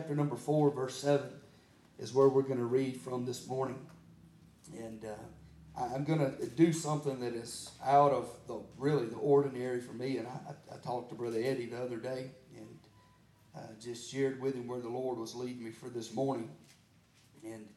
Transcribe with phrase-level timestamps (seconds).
[0.00, 1.28] chapter number 4, verse 7
[1.98, 3.78] is where we're going to read from this morning.
[4.78, 9.78] And uh, I'm going to do something that is out of the really the ordinary
[9.78, 10.16] for me.
[10.16, 12.78] And I, I talked to Brother Eddie the other day and
[13.54, 16.48] uh, just shared with him where the Lord was leading me for this morning.
[17.44, 17.68] And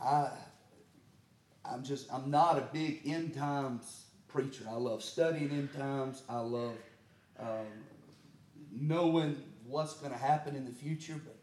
[0.00, 0.30] I,
[1.62, 4.64] I'm just, I'm not a big end times preacher.
[4.66, 6.22] I love studying end times.
[6.26, 6.76] I love
[7.38, 7.66] um,
[8.72, 11.20] knowing what's going to happen in the future.
[11.22, 11.35] But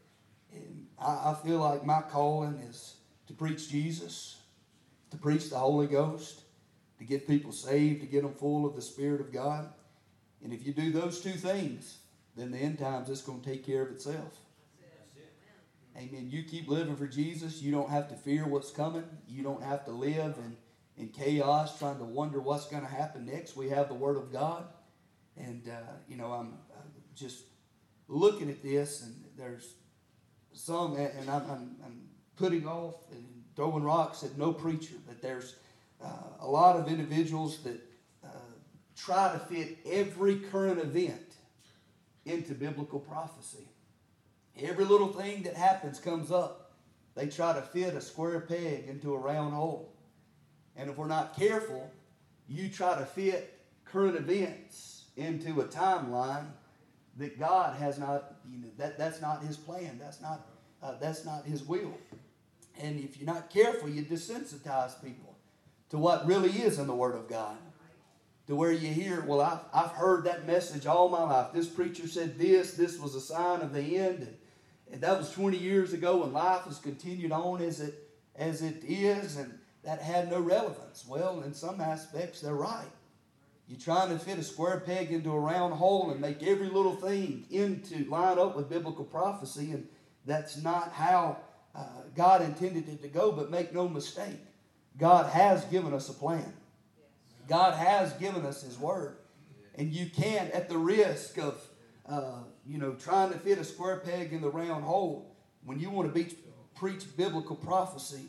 [1.00, 2.96] I, I feel like my calling is
[3.28, 4.38] to preach Jesus,
[5.12, 6.42] to preach the Holy Ghost,
[7.00, 9.70] to get people saved, to get them full of the Spirit of God.
[10.44, 11.98] And if you do those two things,
[12.36, 14.40] then the end times it's going to take care of itself.
[15.96, 16.28] Amen.
[16.32, 17.62] You keep living for Jesus.
[17.62, 19.04] You don't have to fear what's coming.
[19.28, 20.58] You don't have to live in,
[20.98, 23.56] in chaos trying to wonder what's going to happen next.
[23.56, 24.66] We have the Word of God.
[25.38, 26.56] And, uh, you know, I'm
[27.16, 27.44] just
[28.08, 29.76] looking at this, and there's
[30.54, 32.02] some, and I'm, I'm, I'm
[32.38, 33.26] putting off and
[33.56, 35.56] throwing rocks at no preacher, but there's
[36.04, 36.08] uh,
[36.42, 37.80] a lot of individuals that
[38.24, 38.28] uh,
[38.96, 41.36] try to fit every current event
[42.26, 43.68] into biblical prophecy.
[44.62, 46.74] Every little thing that happens comes up.
[47.16, 49.94] They try to fit a square peg into a round hole.
[50.76, 51.92] And if we're not careful,
[52.48, 56.48] you try to fit current events into a timeline
[57.18, 60.00] that God has not, you know, that, that's not his plan.
[60.00, 60.48] That's not,
[60.82, 61.94] uh, that's not his will.
[62.82, 65.36] And if you're not careful, you desensitize people
[65.90, 67.58] to what really is in the Word of God.
[68.48, 71.54] To where you hear, well, I've, I've heard that message all my life.
[71.54, 74.20] This preacher said this, this was a sign of the end.
[74.20, 74.38] And,
[74.92, 78.84] and that was 20 years ago, and life has continued on as it, as it
[78.86, 81.06] is, and that had no relevance.
[81.08, 82.90] Well, in some aspects, they're right.
[83.68, 86.96] You're trying to fit a square peg into a round hole and make every little
[86.96, 89.88] thing into line up with biblical prophecy, and
[90.26, 91.38] that's not how
[91.74, 93.32] uh, God intended it to go.
[93.32, 94.40] But make no mistake,
[94.98, 96.54] God has given us a plan.
[97.48, 99.18] God has given us His Word,
[99.76, 101.62] and you can't, at the risk of
[102.08, 105.90] uh, you know trying to fit a square peg in the round hole, when you
[105.90, 106.36] want to be,
[106.76, 108.26] preach biblical prophecy,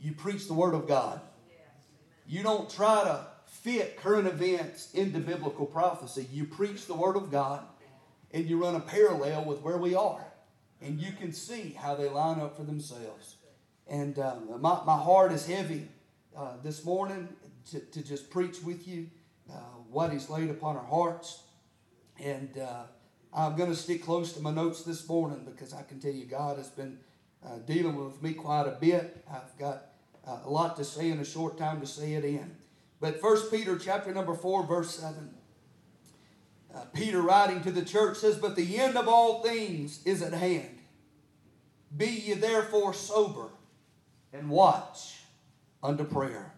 [0.00, 1.20] you preach the Word of God.
[2.26, 3.26] You don't try to
[3.62, 6.26] fit current events into biblical prophecy.
[6.32, 7.64] You preach the Word of God
[8.32, 10.26] and you run a parallel with where we are.
[10.80, 13.36] And you can see how they line up for themselves.
[13.86, 15.88] And uh, my, my heart is heavy
[16.36, 17.28] uh, this morning
[17.70, 19.08] to, to just preach with you
[19.48, 19.58] uh,
[19.90, 21.42] what He's laid upon our hearts.
[22.18, 22.84] And uh,
[23.32, 26.24] I'm going to stick close to my notes this morning because I can tell you
[26.24, 26.98] God has been
[27.46, 29.24] uh, dealing with me quite a bit.
[29.30, 29.86] I've got
[30.26, 32.56] uh, a lot to say in a short time to say it in.
[33.02, 35.34] But First Peter chapter number 4, verse 7.
[36.72, 40.32] Uh, Peter writing to the church says, But the end of all things is at
[40.32, 40.78] hand.
[41.94, 43.48] Be ye therefore sober
[44.32, 45.18] and watch
[45.82, 46.54] unto prayer.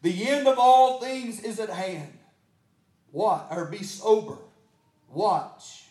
[0.00, 2.18] The end of all things is at hand.
[3.12, 3.48] What?
[3.50, 4.38] Or be sober.
[5.10, 5.84] Watch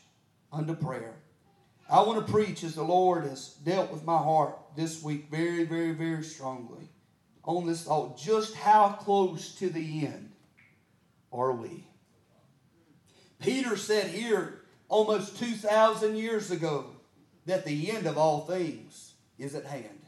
[0.52, 1.14] unto prayer.
[1.88, 5.66] I want to preach as the Lord has dealt with my heart this week very,
[5.66, 6.90] very, very strongly
[7.44, 10.32] on this thought just how close to the end
[11.32, 11.88] are we?
[13.40, 16.88] Peter said here almost 2,000 years ago
[17.46, 20.00] that the end of all things is at hand.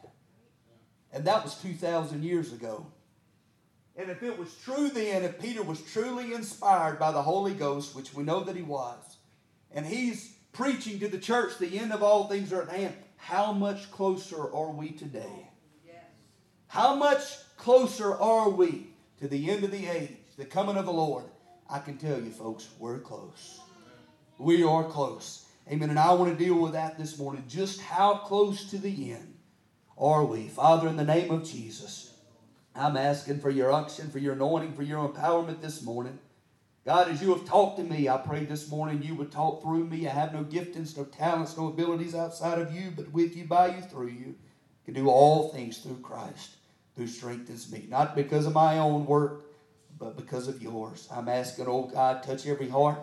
[1.13, 2.85] And that was 2,000 years ago.
[3.95, 7.95] And if it was true then, if Peter was truly inspired by the Holy Ghost,
[7.95, 9.17] which we know that he was,
[9.71, 13.51] and he's preaching to the church, the end of all things are at hand, how
[13.51, 15.50] much closer are we today?
[16.71, 18.87] How much closer are we
[19.19, 21.25] to the end of the age, the coming of the Lord?
[21.69, 23.59] I can tell you, folks, we're close.
[24.37, 25.47] We are close.
[25.69, 25.89] Amen.
[25.89, 27.43] And I want to deal with that this morning.
[27.49, 29.33] Just how close to the end
[29.97, 30.47] are we?
[30.47, 32.13] Father, in the name of Jesus,
[32.73, 36.19] I'm asking for your unction, for your anointing, for your empowerment this morning.
[36.85, 39.87] God, as you have talked to me, I pray this morning you would talk through
[39.87, 40.07] me.
[40.07, 43.75] I have no giftings, no talents, no abilities outside of you, but with you, by
[43.75, 46.55] you, through you, I can do all things through Christ
[46.95, 47.85] who strengthens me.
[47.89, 49.43] Not because of my own work,
[49.97, 51.07] but because of yours.
[51.11, 52.99] I'm asking, oh God, touch every heart.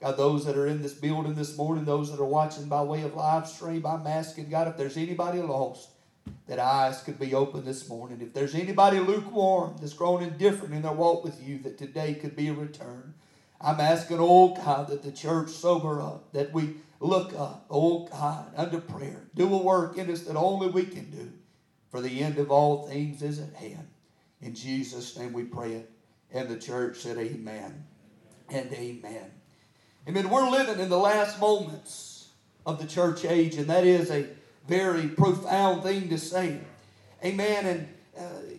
[0.00, 3.02] God, those that are in this building this morning, those that are watching by way
[3.02, 5.90] of live stream, I'm asking, God, if there's anybody lost,
[6.46, 8.20] that eyes could be opened this morning.
[8.20, 12.36] If there's anybody lukewarm that's grown indifferent in their walk with you, that today could
[12.36, 13.14] be a return.
[13.60, 18.52] I'm asking, oh God, that the church sober up, that we look up, oh God,
[18.56, 19.22] under prayer.
[19.34, 21.32] Do a work in us that only we can do
[21.92, 23.86] for the end of all things is at hand.
[24.40, 25.90] In Jesus' name we pray it.
[26.32, 27.84] And the church said, Amen
[28.48, 29.30] and amen.
[30.08, 30.30] Amen.
[30.30, 32.30] We're living in the last moments
[32.64, 34.26] of the church age, and that is a
[34.66, 36.58] very profound thing to say.
[37.22, 37.66] Amen.
[37.66, 38.54] And uh,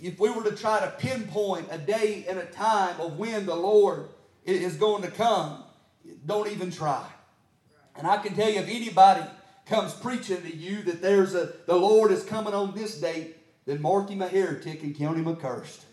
[0.00, 3.56] if we were to try to pinpoint a day and a time of when the
[3.56, 4.08] Lord
[4.44, 5.64] is going to come,
[6.26, 7.06] don't even try.
[7.96, 9.24] And I can tell you, if anybody
[9.66, 13.80] comes preaching to you that there's a the Lord is coming on this date, then
[13.80, 15.84] mark him a heretic and count him accursed.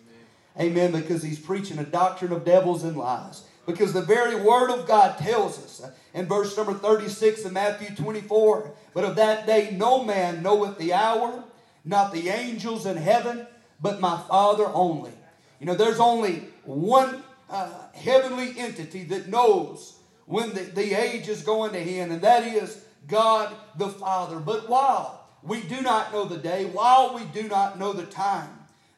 [0.58, 0.90] Amen.
[0.90, 1.02] Amen.
[1.02, 3.44] Because he's preaching a doctrine of devils and lies.
[3.66, 7.96] Because the very word of God tells us uh, in verse number 36 of Matthew
[7.96, 11.44] 24, but of that day no man knoweth the hour,
[11.86, 13.46] not the angels in heaven,
[13.80, 15.12] but my Father only.
[15.60, 21.44] You know, there's only one uh, heavenly entity that knows when the, the age is
[21.44, 24.40] going to end, and that is God the Father.
[24.40, 28.50] But while we do not know the day, while we do not know the time,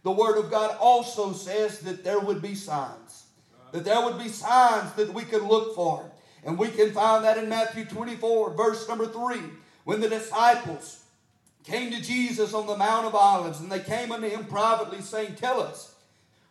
[0.03, 3.23] the Word of God also says that there would be signs.
[3.71, 6.11] That there would be signs that we could look for.
[6.45, 9.37] And we can find that in Matthew 24, verse number 3,
[9.85, 11.03] when the disciples
[11.63, 15.35] came to Jesus on the Mount of Olives, and they came unto him privately, saying,
[15.35, 15.95] Tell us,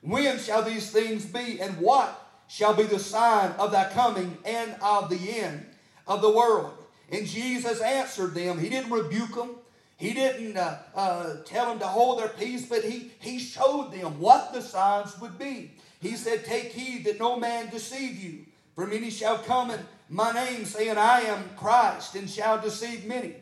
[0.01, 2.19] when shall these things be, and what
[2.49, 5.67] shall be the sign of thy coming and of the end
[6.07, 6.82] of the world.
[7.13, 8.59] And Jesus answered them.
[8.59, 9.51] He didn't rebuke them.
[9.99, 14.19] He didn't uh, uh, tell them to hold their peace, but he, he showed them
[14.19, 15.71] what the signs would be.
[16.01, 18.47] He said, Take heed that no man deceive you.
[18.75, 19.79] For many shall come in
[20.09, 23.35] my name, saying, I am Christ, and shall deceive many.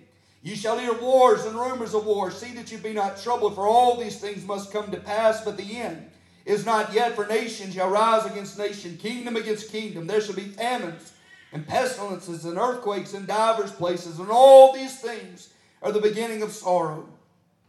[0.42, 2.36] You shall hear wars and rumors of wars.
[2.36, 5.56] See that you be not troubled, for all these things must come to pass, but
[5.56, 6.10] the end
[6.44, 10.06] is not yet, for nation shall rise against nation, kingdom against kingdom.
[10.06, 11.12] There shall be famines
[11.52, 15.50] and pestilences and earthquakes in divers places, and all these things
[15.82, 17.08] are the beginning of sorrow.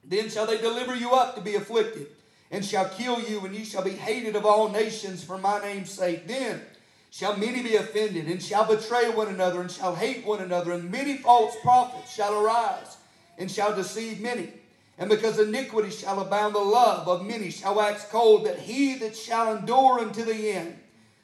[0.03, 2.07] Then shall they deliver you up to be afflicted,
[2.51, 5.89] and shall kill you, and ye shall be hated of all nations for my name's
[5.89, 6.27] sake.
[6.27, 6.61] Then
[7.09, 10.91] shall many be offended, and shall betray one another, and shall hate one another, and
[10.91, 12.97] many false prophets shall arise,
[13.37, 14.53] and shall deceive many.
[14.97, 19.15] And because iniquity shall abound, the love of many shall wax cold, but he that
[19.15, 20.77] shall endure unto the end,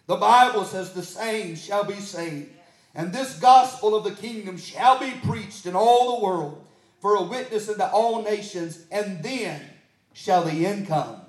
[0.08, 2.50] the Bible says, the same shall be saved.
[2.96, 6.66] And this gospel of the kingdom shall be preached in all the world
[7.00, 9.62] for a witness unto all nations, and then
[10.14, 11.22] shall the end come.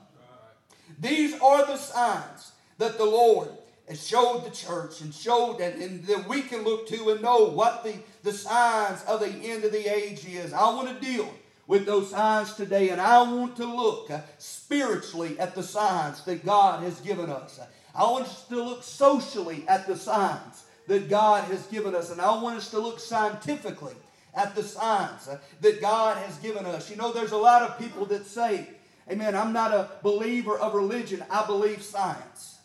[0.99, 3.51] These are the signs that the Lord
[3.89, 7.51] has showed the church and showed that, and that we can look to and know
[7.51, 10.53] what the, the signs of the end of the age is.
[10.53, 11.29] I want to deal
[11.67, 16.83] with those signs today, and I want to look spiritually at the signs that God
[16.83, 17.61] has given us.
[17.99, 22.21] I want us to look socially at the signs that God has given us, and
[22.21, 23.97] I want us to look scientifically
[24.35, 25.29] at the signs
[25.61, 26.89] that God has given us.
[26.89, 28.69] You know, there's a lot of people that say,
[29.11, 32.59] Amen, I'm not a believer of religion, I believe science.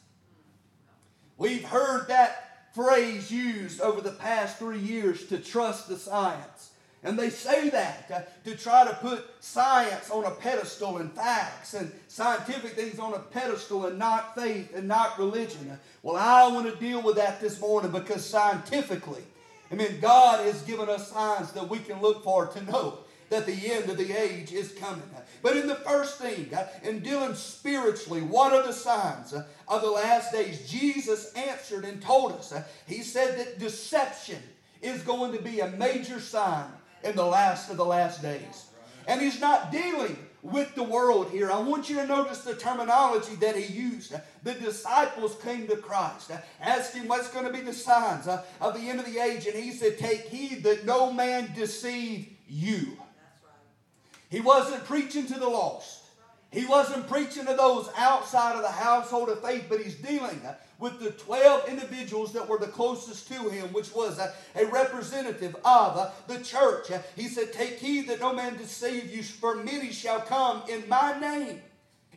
[1.38, 6.73] We've heard that phrase used over the past three years to trust the science.
[7.04, 11.74] And they say that uh, to try to put science on a pedestal and facts
[11.74, 15.78] and scientific things on a pedestal and not faith and not religion.
[16.02, 19.24] Well, I want to deal with that this morning because scientifically,
[19.70, 23.46] I mean, God has given us signs that we can look for to know that
[23.46, 25.02] the end of the age is coming.
[25.42, 29.82] But in the first thing, uh, in dealing spiritually, what are the signs uh, of
[29.82, 30.70] the last days?
[30.70, 32.54] Jesus answered and told us.
[32.54, 34.42] Uh, he said that deception
[34.82, 36.68] is going to be a major sign
[37.04, 38.68] in the last of the last days.
[39.08, 41.52] And he's not dealing with the world here.
[41.52, 44.14] I want you to notice the terminology that he used.
[44.44, 48.90] The disciples came to Christ, asked him what's going to be the signs of the
[48.90, 52.98] end of the age, and he said, Take heed that no man deceive you.
[54.30, 56.03] He wasn't preaching to the lost.
[56.54, 60.54] He wasn't preaching to those outside of the household of faith, but he's dealing uh,
[60.78, 65.56] with the 12 individuals that were the closest to him, which was a, a representative
[65.66, 66.92] of uh, the church.
[66.92, 70.88] Uh, he said, Take heed that no man deceive you, for many shall come in
[70.88, 71.60] my name,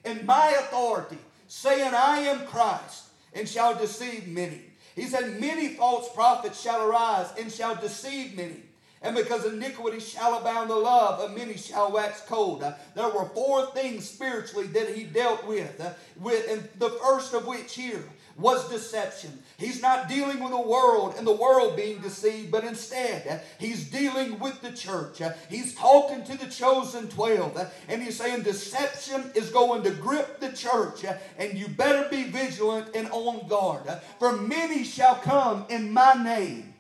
[0.05, 4.61] in my authority, saying, I am Christ, and shall deceive many.
[4.95, 8.66] He said, Many false prophets shall arise and shall deceive many.
[9.07, 12.65] And because iniquity shall abound, the love of many shall wax cold.
[12.65, 17.33] Uh, there were four things spiritually that he dealt with, uh, with, and the first
[17.33, 18.03] of which here
[18.37, 19.39] was deception.
[19.59, 23.89] He's not dealing with the world and the world being deceived, but instead, uh, he's
[23.89, 25.23] dealing with the church.
[25.49, 30.41] He's talking to the chosen 12, uh, and he's saying deception is going to grip
[30.41, 31.05] the church,
[31.39, 33.89] and you better be vigilant and on guard.
[34.19, 36.73] For many shall come in my name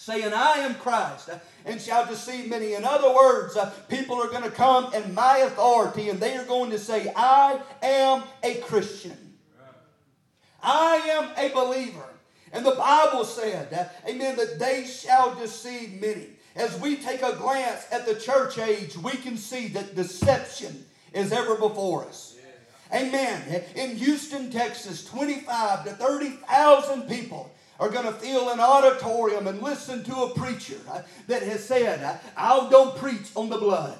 [0.00, 1.28] saying, I am Christ,
[1.66, 2.72] and shall deceive many.
[2.72, 6.44] In other words, uh, people are going to come in my authority and they are
[6.46, 9.34] going to say, I am a Christian.
[10.62, 12.06] I am a believer.
[12.50, 16.28] And the Bible said, uh, amen, that they shall deceive many.
[16.56, 21.30] As we take a glance at the church age, we can see that deception is
[21.30, 22.38] ever before us.
[22.92, 23.64] Amen.
[23.76, 30.04] In Houston, Texas, 25 to 30,000 people are going to fill an auditorium and listen
[30.04, 33.98] to a preacher uh, that has said, uh, I don't preach on the blood.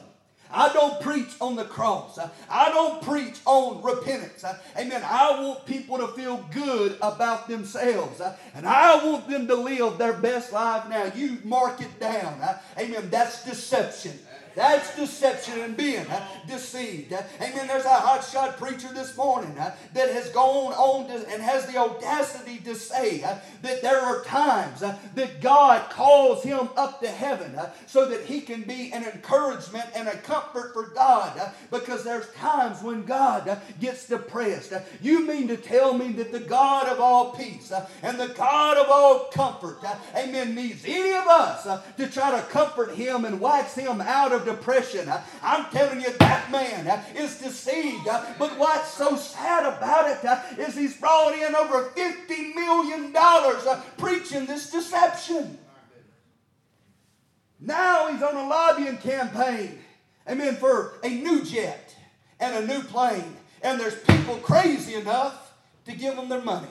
[0.52, 2.18] I don't preach on the cross.
[2.48, 4.44] I don't preach on repentance.
[4.76, 5.02] Amen.
[5.04, 8.20] I want people to feel good about themselves.
[8.54, 11.04] And I want them to live their best life now.
[11.14, 12.40] You mark it down.
[12.76, 13.10] Amen.
[13.10, 14.18] That's deception.
[14.60, 16.04] That's deception and being
[16.46, 17.14] deceived.
[17.14, 17.66] Amen.
[17.66, 22.58] There's a hotshot preacher this morning that has gone on to, and has the audacity
[22.64, 23.20] to say
[23.62, 28.60] that there are times that God calls him up to heaven so that he can
[28.60, 31.40] be an encouragement and a comfort for God
[31.70, 34.74] because there's times when God gets depressed.
[35.00, 38.90] you mean to tell me that the God of all peace and the God of
[38.90, 39.78] all comfort,
[40.14, 41.64] amen, needs any of us
[41.96, 45.10] to try to comfort him and wax him out of depression.
[45.42, 48.08] I'm telling you, that man uh, is deceived.
[48.08, 53.12] Uh, but what's so sad about it uh, is he's brought in over $50 million
[53.98, 55.58] preaching this deception.
[57.60, 59.78] Now he's on a lobbying campaign,
[60.28, 61.94] amen, for a new jet
[62.38, 63.36] and a new plane.
[63.62, 65.52] And there's people crazy enough
[65.84, 66.68] to give them their money.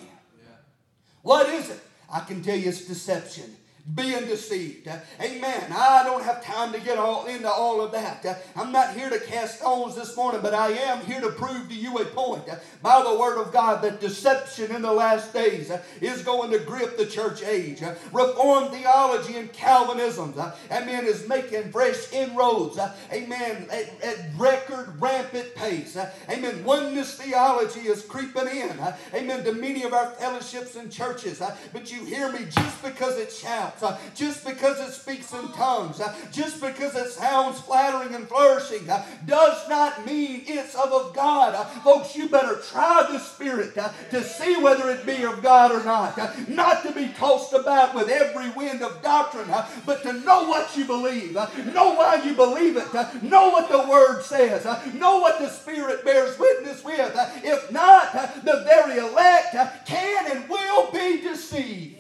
[1.22, 1.80] What is it?
[2.12, 3.56] I can tell you it's deception
[3.96, 4.88] being deceived.
[5.22, 5.72] Amen.
[5.72, 8.44] I don't have time to get all into all of that.
[8.56, 11.76] I'm not here to cast stones this morning, but I am here to prove to
[11.76, 12.44] you a point
[12.82, 16.98] by the word of God that deception in the last days is going to grip
[16.98, 17.82] the church age.
[18.12, 20.34] Reformed theology and Calvinism,
[20.72, 22.78] amen, is making fresh inroads.
[23.12, 23.68] Amen.
[23.72, 25.98] At, at record rampant pace.
[26.30, 26.64] Amen.
[26.64, 28.78] Oneness theology is creeping in.
[29.14, 29.44] Amen.
[29.46, 31.42] To many of our fellowships and churches.
[31.74, 36.00] But you hear me just because it shouts uh, just because it speaks in tongues,
[36.00, 41.56] uh, just because it sounds flattering and flourishing, uh, does not mean it's of God.
[41.56, 45.72] Uh, folks, you better try the Spirit uh, to see whether it be of God
[45.72, 46.18] or not.
[46.18, 49.50] Uh, not to be tossed about with every wind of doctrine,
[49.86, 52.94] but to know what you believe, know why you believe it,
[53.24, 57.14] know what the Word says, know what the Spirit bears witness with.
[57.44, 59.56] If not, the very elect
[59.86, 61.99] can and will be deceived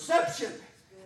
[0.00, 0.52] deception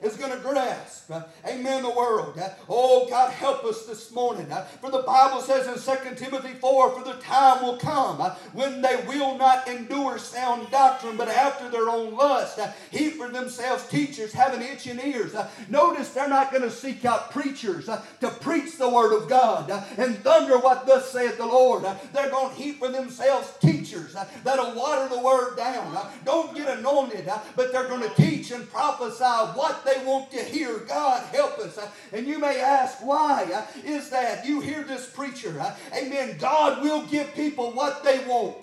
[0.04, 2.38] is going to grasp, uh, amen, the world.
[2.38, 4.50] Uh, oh, God, help us this morning.
[4.52, 8.34] Uh, for the Bible says in 2 Timothy 4, for the time will come uh,
[8.52, 13.28] when they will not endure sound doctrine, but after their own lust, uh, heap for
[13.28, 15.34] themselves teachers having itching ears.
[15.34, 19.70] Uh, notice they're not going to seek out preachers to preach the word of God
[19.96, 21.84] and thunder what thus saith the Lord.
[22.12, 25.96] They're going to heap for themselves teachers that'll water the word down.
[26.24, 30.42] Don't get anointed, but they're going to teach and prophesy what they they want to
[30.42, 30.78] hear.
[30.80, 31.78] God help us.
[31.78, 34.46] Uh, and you may ask, why uh, is that?
[34.46, 35.58] You hear this preacher.
[35.60, 36.36] Uh, amen.
[36.38, 38.56] God will give people what they want.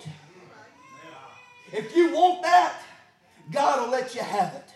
[1.72, 2.82] If you want that,
[3.52, 4.71] God will let you have it.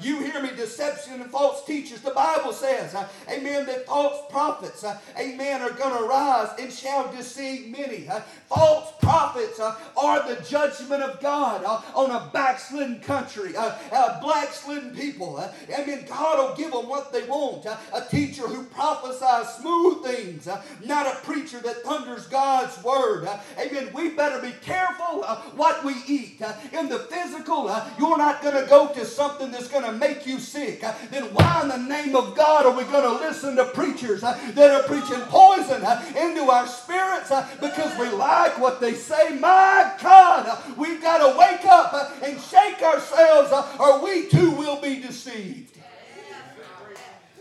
[0.00, 2.00] You hear me, deception and false teachers.
[2.00, 6.72] The Bible says, uh, amen, that false prophets, uh, amen, are going to rise and
[6.72, 8.08] shall deceive many.
[8.08, 13.76] Uh, false prophets uh, are the judgment of God uh, on a backslidden country, uh,
[14.22, 15.42] backslidden people.
[15.70, 16.04] amen.
[16.08, 17.66] God will give them what they want.
[17.66, 20.48] a teacher who prophesies smooth things,
[20.84, 23.28] not a preacher that thunders God's word.
[23.58, 23.90] amen.
[23.94, 25.22] We better be careful
[25.54, 26.42] what we eat.
[26.72, 30.26] in the physical, you're not going to go to something that's going to to make
[30.26, 33.64] you sick, then why in the name of God are we going to listen to
[33.66, 35.82] preachers that are preaching poison
[36.16, 39.38] into our spirits because we like what they say?
[39.38, 45.00] My God, we've got to wake up and shake ourselves or we too will be
[45.00, 45.76] deceived.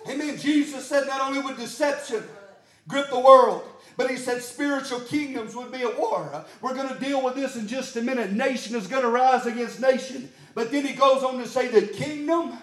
[0.08, 0.38] Amen.
[0.38, 2.24] Jesus said not only would deception
[2.88, 3.64] grip the world,
[3.98, 6.46] but he said spiritual kingdoms would be at war.
[6.62, 8.32] We're going to deal with this in just a minute.
[8.32, 10.30] Nation is going to rise against nation.
[10.56, 12.58] But then he goes on to say that kingdom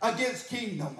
[0.00, 0.96] against kingdom.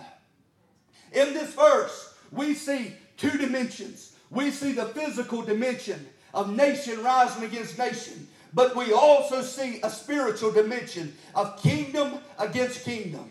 [1.13, 4.17] In this verse, we see two dimensions.
[4.31, 9.91] We see the physical dimension of nation rising against nation, but we also see a
[9.91, 13.31] spiritual dimension of kingdom against kingdom.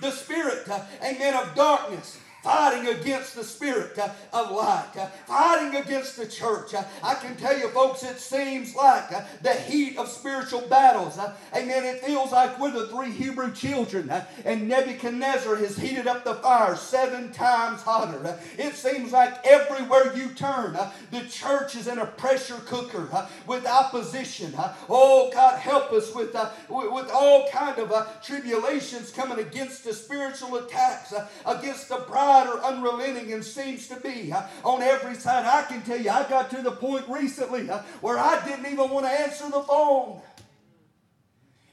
[0.00, 5.74] The spirit, uh, amen, of darkness fighting against the spirit uh, of light, uh, fighting
[5.80, 6.74] against the church.
[6.74, 11.18] Uh, I can tell you, folks, it seems like uh, the heat of spiritual battles.
[11.18, 11.84] Uh, amen.
[11.84, 16.34] It feels like we're the three Hebrew children, uh, and Nebuchadnezzar has heated up the
[16.34, 18.38] fire seven times hotter.
[18.56, 20.78] it seems like everywhere you turn,
[21.10, 24.54] the church is in a pressure cooker with opposition.
[24.88, 26.32] oh, God, help us with,
[26.68, 31.12] with all kind of tribulations coming against the spiritual attacks,
[31.44, 35.46] against the bride or unrelenting and seems to be uh, on every side.
[35.46, 38.90] I can tell you, I got to the point recently uh, where I didn't even
[38.90, 40.20] want to answer the phone.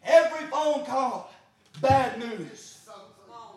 [0.05, 1.31] Every phone call,
[1.81, 2.72] bad news.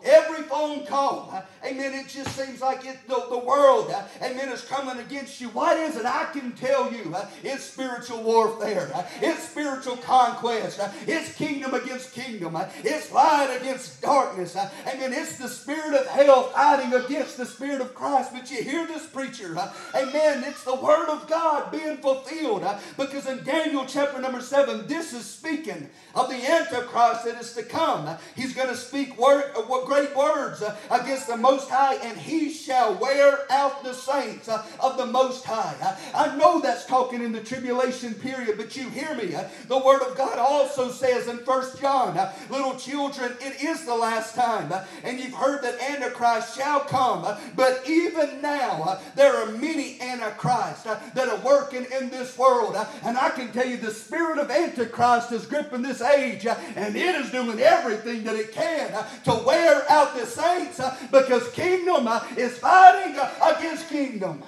[0.03, 4.97] Every phone call, amen, it just seems like it, the, the world, amen, is coming
[5.03, 5.49] against you.
[5.49, 6.05] What is it?
[6.05, 13.11] I can tell you, it's spiritual warfare, it's spiritual conquest, it's kingdom against kingdom, it's
[13.11, 15.13] light against darkness, amen.
[15.13, 18.31] It's the spirit of hell fighting against the spirit of Christ.
[18.33, 19.57] But you hear this preacher,
[19.95, 22.65] amen, it's the word of God being fulfilled
[22.97, 27.63] because in Daniel chapter number seven, this is speaking of the Antichrist that is to
[27.63, 28.17] come.
[28.35, 32.51] He's going to speak word, uh, great words uh, against the Most High, and he
[32.51, 35.75] shall wear out the saints uh, of the Most High.
[35.81, 39.33] Uh, I know that's talking in the tribulation period, but you hear me.
[39.33, 43.85] Uh, the Word of God also says in First John, uh, little children, it is
[43.85, 47.25] the last time, uh, and you've heard that Antichrist shall come,
[47.55, 53.29] but even now there are many Antichrists that are working in this world, and I
[53.29, 57.59] can tell you the spirit of Antichrist is gripping this age, and it is doing
[57.61, 58.91] everything that it can
[59.23, 64.43] to wear out the saints uh, because kingdom uh, is fighting uh, against kingdom.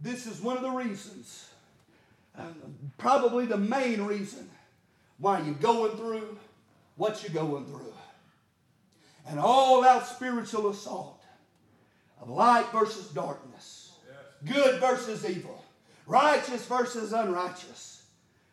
[0.00, 1.50] This is one of the reasons,
[2.96, 4.48] probably the main reason,
[5.18, 6.38] why you're going through
[6.96, 7.92] what you're going through.
[9.26, 11.22] An all out spiritual assault
[12.20, 13.92] of light versus darkness,
[14.44, 15.64] good versus evil,
[16.06, 18.02] righteous versus unrighteous.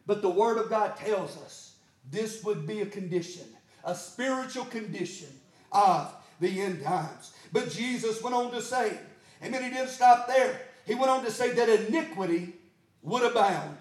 [0.06, 1.76] But the Word of God tells us
[2.10, 3.46] this would be a condition
[3.88, 5.30] a spiritual condition
[5.72, 7.32] of the end times.
[7.52, 9.00] But Jesus went on to say,
[9.42, 10.62] and then he didn't stop there.
[10.86, 12.54] He went on to say that iniquity
[13.02, 13.78] would abound.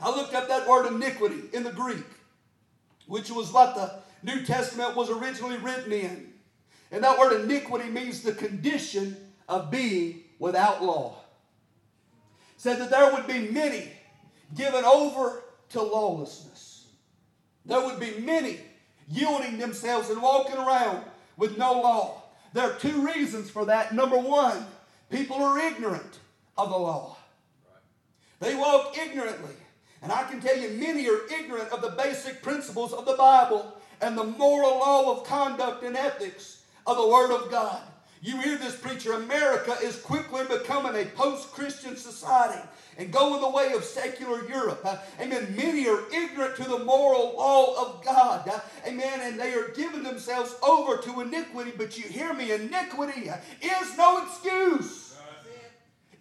[0.00, 2.04] I looked up that word iniquity in the Greek,
[3.06, 6.32] which was what the New Testament was originally written in.
[6.90, 9.16] And that word iniquity means the condition
[9.48, 11.16] of being without law.
[12.56, 13.88] said that there would be many
[14.54, 16.88] given over to lawlessness.
[17.64, 18.60] There would be many
[19.08, 21.04] yielding themselves and walking around
[21.36, 22.22] with no law.
[22.52, 23.94] There are two reasons for that.
[23.94, 24.66] Number one,
[25.10, 26.20] people are ignorant
[26.56, 27.16] of the law.
[28.40, 29.54] They walk ignorantly.
[30.02, 33.76] And I can tell you, many are ignorant of the basic principles of the Bible
[34.00, 37.80] and the moral law of conduct and ethics of the Word of God.
[38.22, 42.60] You hear this preacher, America is quickly becoming a post Christian society
[42.98, 44.80] and going the way of secular Europe.
[44.84, 45.54] Uh, amen.
[45.56, 48.48] Many are ignorant to the moral law of God.
[48.48, 49.20] Uh, amen.
[49.22, 51.72] And they are giving themselves over to iniquity.
[51.76, 53.30] But you hear me, iniquity
[53.62, 55.05] is no excuse.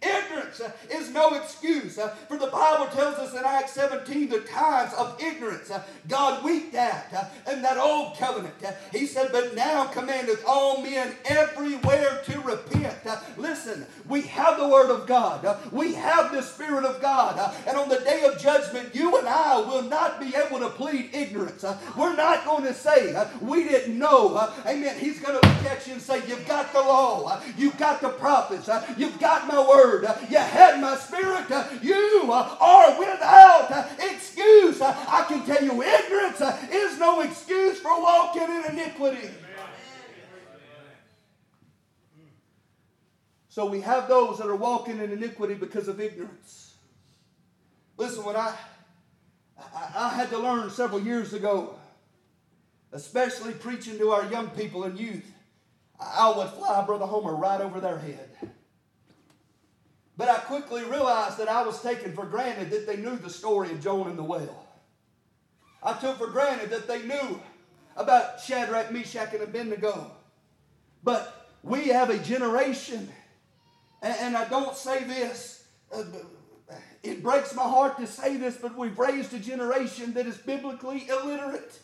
[0.02, 1.98] Ignorance uh, is no excuse.
[1.98, 6.44] Uh, for the Bible tells us in Acts 17 the times of ignorance uh, God
[6.44, 8.54] winked at uh, in that old covenant.
[8.64, 12.98] Uh, he said, But now commandeth all men everywhere to repent.
[13.06, 17.78] Uh, listen, we have the Word of God, we have the Spirit of God, and
[17.78, 21.64] on the day of judgment, you and I will not be able to plead ignorance.
[21.98, 24.52] We're not going to say, We didn't know.
[24.66, 25.00] Amen.
[25.00, 28.10] He's going to look at you and say, You've got the law, you've got the
[28.10, 30.08] prophets, you've got my Word word.
[30.30, 31.46] You had my spirit.
[31.82, 34.82] You are without excuse.
[34.82, 39.30] I can tell you, ignorance is no excuse for walking in iniquity.
[43.50, 46.74] So we have those that are walking in iniquity because of ignorance.
[47.98, 48.54] Listen, when I,
[49.58, 51.76] I, I had to learn several years ago,
[52.92, 55.32] especially preaching to our young people and youth,
[55.98, 58.30] I would fly Brother Homer right over their head.
[60.18, 63.72] But I quickly realized that I was taking for granted that they knew the story
[63.72, 64.66] of Jonah and the whale.
[65.84, 67.42] I took for granted that they knew
[67.96, 70.12] about Shadrach, Meshach, and Abednego.
[71.04, 73.10] But we have a generation,
[74.02, 76.04] and, I don't say this, uh,
[77.04, 81.08] it breaks my heart to say this, but we've raised a generation that is biblically
[81.08, 81.78] illiterate.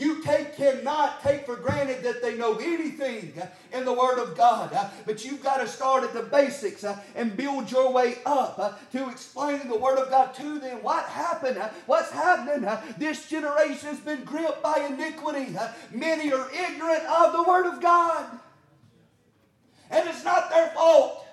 [0.00, 3.34] You take, cannot take for granted that they know anything
[3.70, 7.36] in the Word of God, but you've got to start at the basics uh, and
[7.36, 10.82] build your way up uh, to explaining the Word of God to them.
[10.82, 11.58] What happened?
[11.58, 12.66] Uh, what's happening?
[12.96, 15.54] This generation has been gripped by iniquity.
[15.92, 18.24] Many are ignorant of the Word of God.
[19.90, 21.26] And it's not their fault.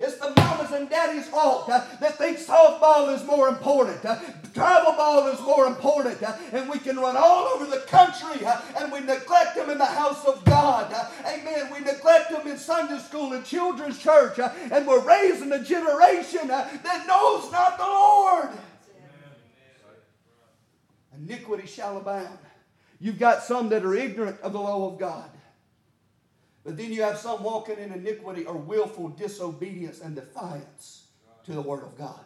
[0.00, 4.04] It's the mamas and daddy's fault uh, that think softball is more important.
[4.04, 4.20] Uh,
[4.54, 6.22] travel ball is more important.
[6.22, 9.78] Uh, and we can run all over the country uh, and we neglect them in
[9.78, 10.92] the house of God.
[10.92, 11.72] Uh, amen.
[11.72, 14.38] We neglect them in Sunday school and children's church.
[14.38, 18.50] Uh, and we're raising a generation that knows not the Lord.
[21.16, 22.38] Iniquity shall abound.
[23.00, 25.28] You've got some that are ignorant of the law of God.
[26.68, 31.06] But then you have some walking in iniquity or willful disobedience and defiance
[31.44, 32.20] to the Word of God.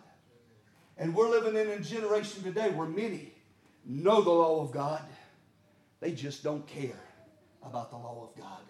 [0.98, 3.35] And we're living in a generation today where many
[3.87, 5.05] know the law of God,
[6.00, 6.98] they just don't care
[7.62, 8.62] about the law of God.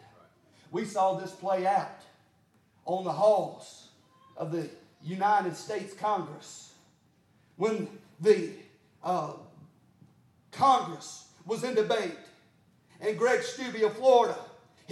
[0.72, 2.02] We saw this play out
[2.84, 3.88] on the halls
[4.36, 4.68] of the
[5.02, 6.74] United States Congress
[7.56, 7.88] when
[8.20, 8.50] the
[9.02, 9.32] uh,
[10.50, 12.18] Congress was in debate,
[13.00, 14.36] and Greg Steube of Florida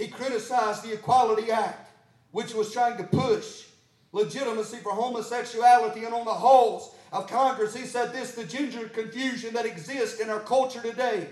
[0.01, 1.91] he criticized the Equality Act,
[2.31, 3.67] which was trying to push
[4.11, 6.05] legitimacy for homosexuality.
[6.05, 10.31] And on the halls of Congress, he said this the gender confusion that exists in
[10.31, 11.27] our culture today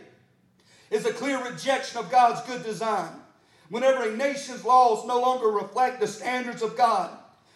[0.92, 3.10] is a clear rejection of God's good design.
[3.70, 7.10] Whenever a nation's laws no longer reflect the standards of God,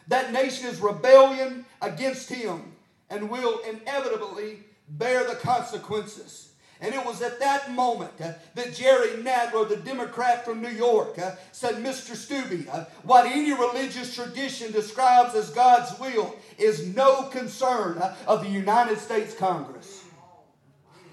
[0.08, 2.74] that nation is rebellion against Him
[3.12, 6.53] and will inevitably bear the consequences.
[6.84, 11.18] And it was at that moment uh, that Jerry Nadler, the Democrat from New York,
[11.18, 12.12] uh, said, Mr.
[12.12, 18.44] Steube, uh, what any religious tradition describes as God's will is no concern uh, of
[18.44, 20.04] the United States Congress.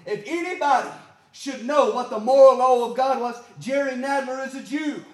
[0.05, 0.89] If anybody
[1.31, 5.05] should know what the moral law of God was, Jerry Nadler is a Jew.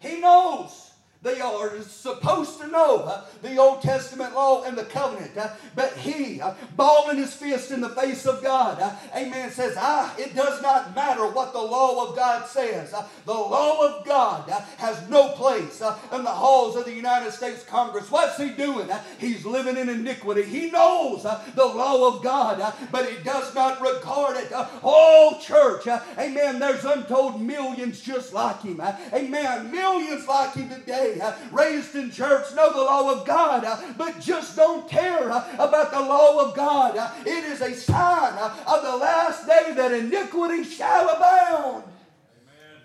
[0.00, 0.91] He knows.
[1.22, 5.36] They are supposed to know uh, the Old Testament law and the covenant.
[5.38, 9.76] Uh, but he, uh, balling his fist in the face of God, uh, amen, says,
[9.78, 12.92] ah, it does not matter what the law of God says.
[12.92, 17.30] Uh, the law of God uh, has no place in the halls of the United
[17.30, 18.10] States Congress.
[18.10, 18.90] What's he doing?
[19.18, 20.42] he's living in iniquity.
[20.42, 24.48] He knows the law of God, but he does not regard it.
[24.52, 25.86] oh, church,
[26.18, 28.80] amen, there's untold millions just like him.
[29.12, 33.78] amen, millions like him today uh, raised in church, know the law of God, uh,
[33.96, 36.96] but just don't care uh, about the law of God.
[37.26, 41.84] It is a sign of the last day that iniquity shall abound.
[41.84, 42.82] Amen.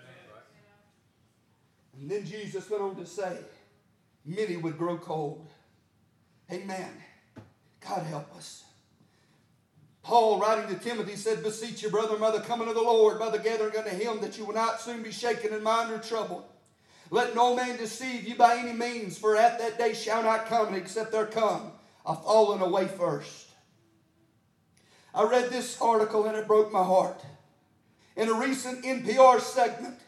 [2.00, 3.38] And then Jesus went on to say,
[4.24, 5.48] many would grow cold.
[6.50, 6.90] Amen.
[7.80, 8.64] God help us.
[10.02, 13.28] Paul, writing to Timothy, said, Beseech your brother and mother, coming to the Lord by
[13.28, 16.48] the gathering unto him, that you will not soon be shaken in mind or trouble.
[17.10, 20.74] Let no man deceive you by any means, for at that day shall not come,
[20.74, 21.72] except there come
[22.04, 23.48] a falling away first.
[25.14, 27.20] I read this article and it broke my heart.
[28.16, 29.98] In a recent NPR segment,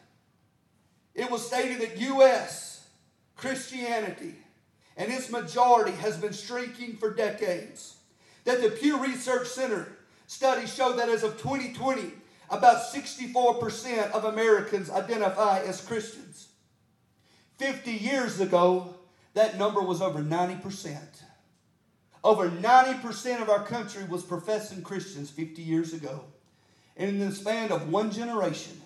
[1.15, 2.89] it was stated that U.S.
[3.37, 4.35] Christianity
[4.97, 7.97] and its majority has been shrinking for decades.
[8.45, 9.89] That the Pew Research Center
[10.27, 12.13] study showed that as of 2020,
[12.51, 16.50] about 64% of Americans identify as Christians.
[17.61, 18.95] 50 years ago,
[19.35, 20.97] that number was over 90%.
[22.25, 26.25] Over 90% of our country was professing Christians 50 years ago.
[26.97, 28.81] And in the span of one generation,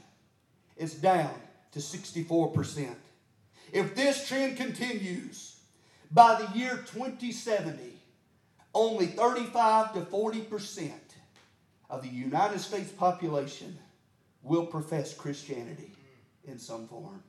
[0.76, 1.32] it's down
[1.70, 2.96] to 64%.
[3.72, 5.60] If this trend continues,
[6.10, 7.78] by the year 2070,
[8.74, 10.90] only 35 to 40%
[11.90, 13.78] of the United States population
[14.42, 15.92] will profess Christianity
[16.44, 17.22] in some form.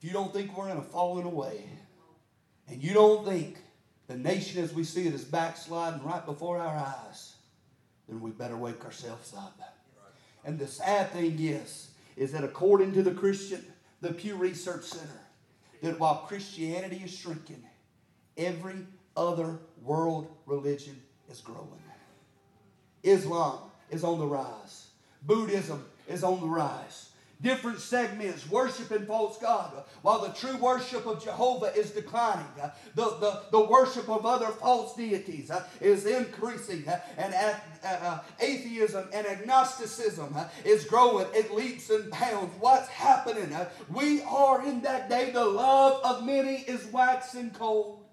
[0.00, 1.62] If you don't think we're in a falling away,
[2.68, 3.58] and you don't think
[4.06, 7.34] the nation as we see it is backsliding right before our eyes,
[8.08, 9.60] then we better wake ourselves up.
[10.42, 13.62] And the sad thing is, is that according to the Christian,
[14.00, 15.20] the Pew Research Center,
[15.82, 17.62] that while Christianity is shrinking,
[18.38, 18.86] every
[19.18, 20.98] other world religion
[21.30, 21.82] is growing.
[23.02, 23.58] Islam
[23.90, 24.86] is on the rise.
[25.26, 27.09] Buddhism is on the rise
[27.42, 29.72] different segments, worshiping false God,
[30.02, 32.46] while the true worship of Jehovah is declining.
[32.94, 37.34] The, the, the worship of other false deities uh, is increasing, uh, and
[37.84, 42.52] uh, atheism and agnosticism is growing It leaps and bounds.
[42.60, 43.56] What's happening?
[43.92, 48.04] We are in that day, the love of many is waxing cold.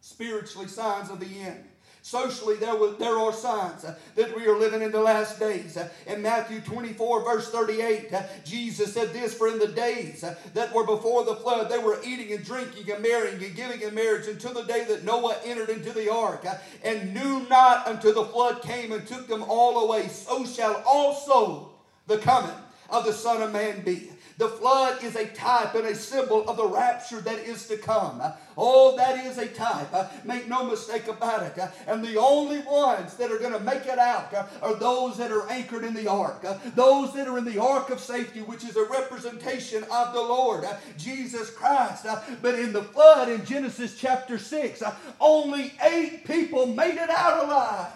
[0.00, 1.64] Spiritually, signs of the end.
[2.08, 5.76] Socially, there, was, there are signs uh, that we are living in the last days.
[5.76, 10.72] Uh, in Matthew 24, verse 38, uh, Jesus said this For in the days that
[10.72, 14.26] were before the flood, they were eating and drinking and marrying and giving in marriage
[14.26, 16.46] until the day that Noah entered into the ark
[16.82, 20.08] and knew not until the flood came and took them all away.
[20.08, 21.72] So shall also
[22.06, 22.56] the coming
[22.88, 24.08] of the Son of Man be.
[24.38, 28.22] The flood is a type and a symbol of the rapture that is to come.
[28.56, 29.92] Oh, that is a type.
[30.24, 31.58] Make no mistake about it.
[31.88, 35.50] And the only ones that are going to make it out are those that are
[35.50, 36.46] anchored in the ark.
[36.76, 40.64] Those that are in the ark of safety, which is a representation of the Lord,
[40.96, 42.06] Jesus Christ.
[42.40, 44.84] But in the flood in Genesis chapter 6,
[45.20, 47.92] only eight people made it out alive.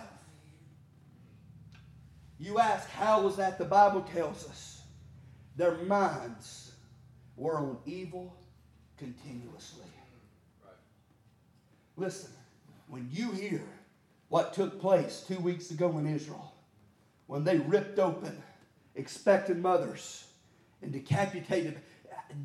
[2.40, 3.59] You ask, how was that?
[3.59, 4.71] The Bible tells us
[5.57, 6.73] their minds
[7.37, 8.37] were on evil
[8.97, 9.85] continuously.
[11.97, 12.31] Listen,
[12.88, 13.62] when you hear
[14.29, 16.55] what took place two weeks ago in Israel,
[17.27, 18.43] when they ripped open
[18.95, 20.27] expectant mothers
[20.83, 21.79] and decapitated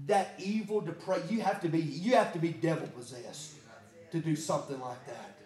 [0.06, 3.56] that evil depraved you have to be you have to be devil possessed
[4.12, 5.37] to do something like that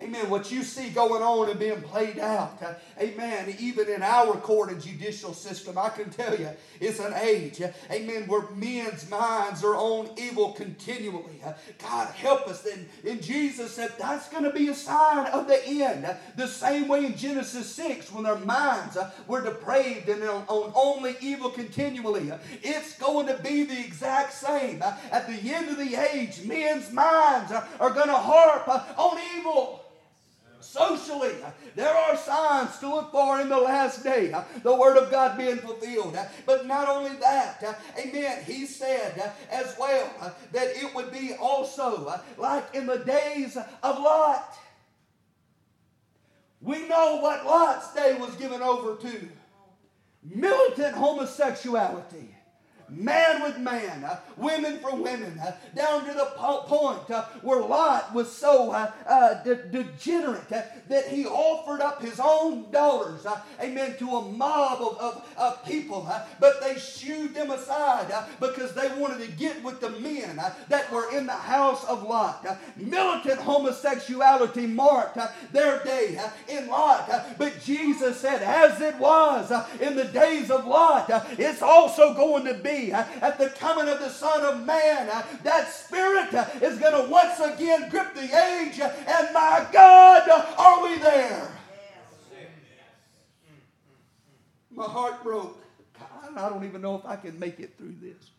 [0.00, 0.30] Amen.
[0.30, 4.70] What you see going on and being played out, uh, amen, even in our court
[4.70, 9.64] and judicial system, I can tell you, it's an age, uh, amen, where men's minds
[9.64, 11.40] are on evil continually.
[11.44, 12.64] Uh, God help us.
[12.64, 16.04] And, and Jesus said that's going to be a sign of the end.
[16.04, 20.44] Uh, the same way in Genesis 6, when their minds uh, were depraved and on,
[20.46, 24.80] on only evil continually, uh, it's going to be the exact same.
[24.80, 29.86] at the end of the age, men's minds are going to harp on evil
[30.68, 31.34] socially.
[31.74, 34.34] There are signs to look for in the last day.
[34.62, 36.18] The Word of God being fulfilled.
[36.46, 42.74] But not only that, amen, he said as well that it would be also like
[42.74, 44.56] in the days of Lot.
[46.60, 49.28] We know what Lot's day was given over to
[50.22, 52.34] militant homosexuality
[52.90, 57.60] man with man, uh, women for women, uh, down to the po- point uh, where
[57.60, 63.26] Lot was so uh, uh, de- degenerate uh, that he offered up his own daughters,
[63.60, 68.88] amen, to a mob of, of, of people, but they shooed them aside because they
[68.98, 72.46] wanted to get with the men that were in the house of Lot.
[72.76, 75.18] militant homosexuality marked
[75.52, 81.10] their day in Lot, but Jesus said, as it was in the days of Lot,
[81.38, 85.08] it's also going to be Uh, at the coming of the Son of Man.
[85.10, 90.28] Uh, that spirit uh, is going to once again grip the age, and my God,
[90.56, 91.50] are we there?
[94.70, 95.60] My heart broke.
[95.98, 98.30] God, I don't even know if I can make it through this.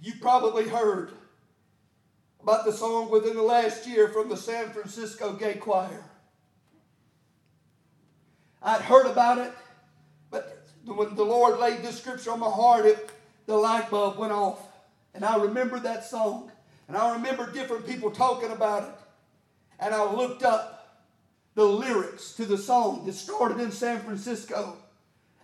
[0.00, 1.10] You probably heard
[2.40, 6.04] about the song within the last year from the San Francisco Gay Choir.
[8.62, 9.52] I'd heard about it
[10.96, 13.10] when the Lord laid this scripture on my heart, it,
[13.46, 14.60] the light bulb went off.
[15.14, 16.50] And I remember that song.
[16.86, 18.94] And I remember different people talking about it.
[19.80, 21.04] And I looked up
[21.54, 24.76] the lyrics to the song that started in San Francisco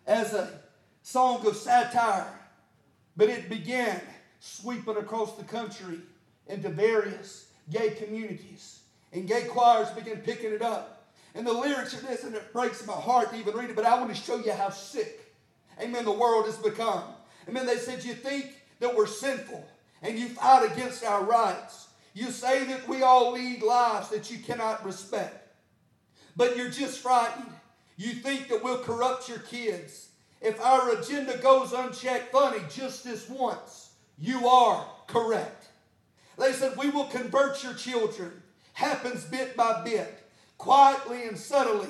[0.07, 0.61] as a
[1.03, 2.33] song of satire.
[3.17, 4.01] But it began
[4.41, 6.01] sweeping across the country
[6.47, 8.81] into various gay communities.
[9.13, 11.13] And gay choirs began picking it up.
[11.35, 13.85] And the lyrics of this, and it breaks my heart to even read it, but
[13.85, 15.24] I want to show you how sick
[15.81, 17.03] amen, the world has become.
[17.49, 17.67] Amen.
[17.67, 19.67] They said, You think that we're sinful
[20.03, 21.89] and you fight against our rights.
[22.13, 25.53] You say that we all lead lives that you cannot respect.
[26.37, 27.53] But you're just frightened.
[27.97, 30.09] You think that we'll corrupt your kids.
[30.41, 35.69] If our agenda goes unchecked, funny, just this once, you are correct.
[36.39, 38.43] They said, We will convert your children.
[38.75, 41.89] Happens bit by bit, quietly and subtly.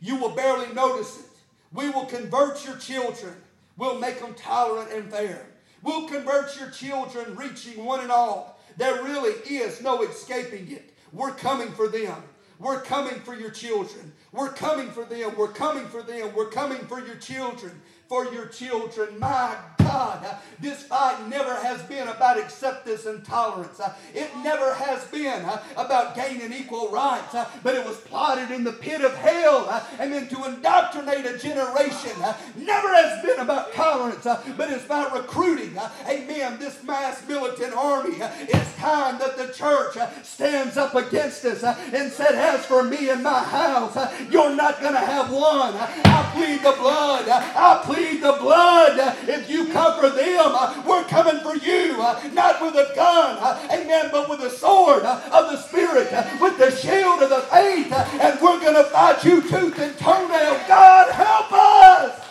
[0.00, 1.27] You will barely notice it.
[1.72, 3.34] We will convert your children.
[3.76, 5.46] We'll make them tolerant and fair.
[5.82, 8.60] We'll convert your children, reaching one and all.
[8.76, 10.94] There really is no escaping it.
[11.12, 12.22] We're coming for them.
[12.58, 14.12] We're coming for your children.
[14.32, 15.34] We're coming for them.
[15.36, 16.34] We're coming for them.
[16.34, 17.80] We're coming for your children.
[18.08, 19.18] For your children.
[19.18, 19.56] My
[19.88, 23.80] God, this fight never has been about acceptance and tolerance.
[24.14, 29.00] It never has been about gaining equal rights, but it was plotted in the pit
[29.00, 32.12] of hell and then to indoctrinate a generation.
[32.56, 35.78] Never has been about tolerance, but it's about recruiting.
[36.06, 36.58] Amen.
[36.58, 38.16] This mass militant army.
[38.20, 43.22] It's time that the church stands up against us and said, As for me and
[43.22, 43.96] my house,
[44.30, 45.74] you're not going to have one.
[45.74, 47.26] I plead the blood.
[47.28, 49.16] I plead the blood.
[49.28, 53.68] If you conquer them, uh, we're coming for you, uh, not with a gun, uh,
[53.70, 56.10] amen, but with the sword of the Spirit,
[56.40, 60.60] with the shield of the faith, and we're going to fight you tooth and toenail.
[60.66, 62.24] God, help us!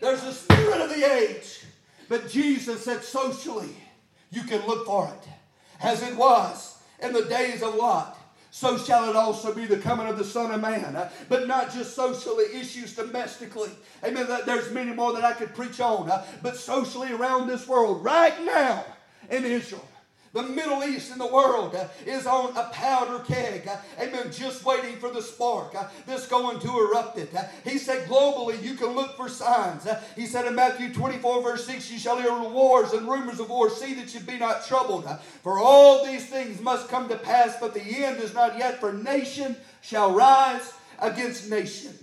[0.00, 1.64] There's the spirit of the age.
[2.08, 3.76] But Jesus said socially,
[4.30, 5.28] you can look for it.
[5.80, 8.18] As it was in the days of Lot,
[8.50, 11.08] so shall it also be the coming of the Son of Man.
[11.28, 13.70] But not just socially, issues domestically.
[14.04, 14.26] Amen.
[14.44, 16.10] There's many more that I could preach on.
[16.42, 18.84] But socially around this world, right now
[19.30, 19.86] in Israel,
[20.32, 23.66] the Middle East and the world uh, is on a powder keg.
[23.66, 24.30] Uh, amen.
[24.30, 27.34] Just waiting for the spark uh, that's going to erupt it.
[27.64, 29.88] He said, globally, you can look for signs.
[30.14, 33.70] He said in Matthew 24, verse 6, You shall hear wars and rumors of war.
[33.70, 35.08] See that you be not troubled.
[35.42, 38.78] For all these things must come to pass, but the end is not yet.
[38.78, 41.98] For nation shall rise against nation.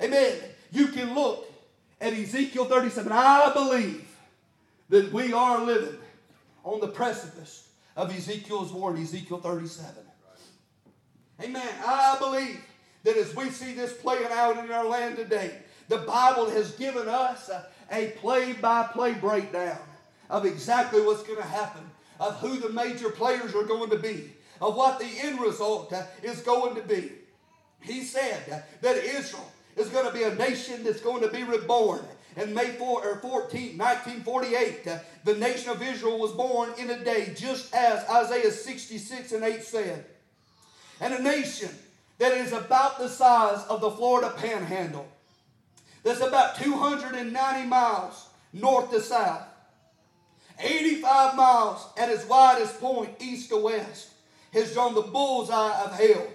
[0.00, 0.34] Amen.
[0.70, 1.52] You can look
[2.00, 3.10] at Ezekiel 37.
[3.10, 4.06] I believe
[4.90, 5.99] that we are living
[6.64, 10.04] on the precipice of Ezekiel's word, Ezekiel 37.
[11.42, 11.68] Amen.
[11.86, 12.60] I believe
[13.04, 15.52] that as we see this playing out in our land today,
[15.88, 17.50] the Bible has given us
[17.90, 19.78] a play by play breakdown
[20.28, 21.82] of exactly what's going to happen,
[22.20, 26.04] of who the major players are going to be, of what the end result uh,
[26.22, 27.10] is going to be.
[27.80, 32.00] He said that Israel is going to be a nation that's going to be reborn.
[32.40, 37.04] And May 4, or 14, 1948, uh, the nation of Israel was born in a
[37.04, 40.06] day, just as Isaiah 66 and 8 said.
[41.02, 41.68] And a nation
[42.16, 45.06] that is about the size of the Florida panhandle,
[46.02, 49.42] that's about 290 miles north to south,
[50.58, 54.14] 85 miles at its widest point, east to west,
[54.54, 56.26] has drawn the bullseye of hell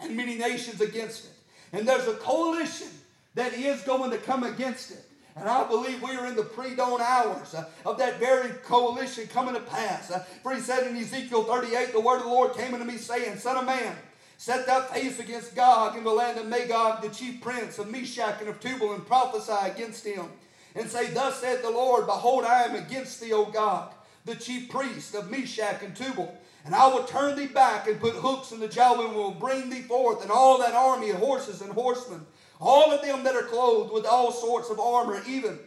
[0.00, 1.32] and many nations against it.
[1.72, 2.88] And there's a coalition
[3.36, 5.04] that is going to come against it.
[5.38, 9.28] And I believe we are in the pre dawn hours uh, of that very coalition
[9.28, 10.10] coming to pass.
[10.10, 12.96] Uh, for he said in Ezekiel 38, the word of the Lord came unto me,
[12.96, 13.94] saying, Son of man,
[14.36, 18.40] set thy face against Gog in the land of Magog, the chief prince of Meshech
[18.40, 20.26] and of Tubal, and prophesy against him.
[20.74, 23.92] And say, Thus saith the Lord, Behold, I am against thee, O Gog,
[24.24, 26.36] the chief priest of Meshech and Tubal.
[26.64, 29.70] And I will turn thee back and put hooks in the jaw and will bring
[29.70, 32.26] thee forth, and all that army of horses and horsemen
[32.60, 35.58] all of them that are clothed with all sorts of armor, even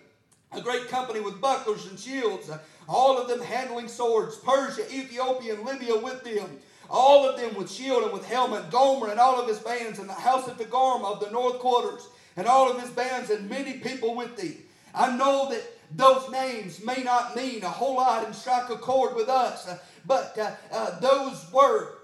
[0.52, 2.50] a great company with bucklers and shields,
[2.88, 7.72] all of them handling swords, Persia, Ethiopia, and Libya with them, all of them with
[7.72, 11.14] shield and with helmet, Gomer and all of his bands, and the house of Togarmah
[11.14, 14.58] of the north quarters, and all of his bands, and many people with thee.
[14.94, 15.64] I know that
[15.96, 19.70] those names may not mean a whole lot and strike a chord with us,
[20.06, 22.00] but uh, uh, those were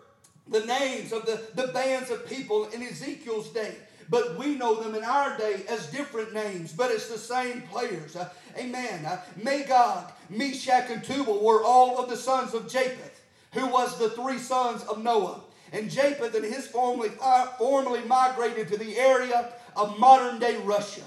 [0.48, 3.76] the names of the, the bands of people in Ezekiel's day
[4.10, 8.16] but we know them in our day as different names, but it's the same players.
[8.16, 9.06] Uh, amen.
[9.06, 13.22] Uh, Magog, Meshach, and Tubal were all of the sons of Japheth,
[13.54, 15.42] who was the three sons of Noah.
[15.74, 17.48] And Japheth and his family uh,
[18.08, 21.04] migrated to the area of modern day Russia.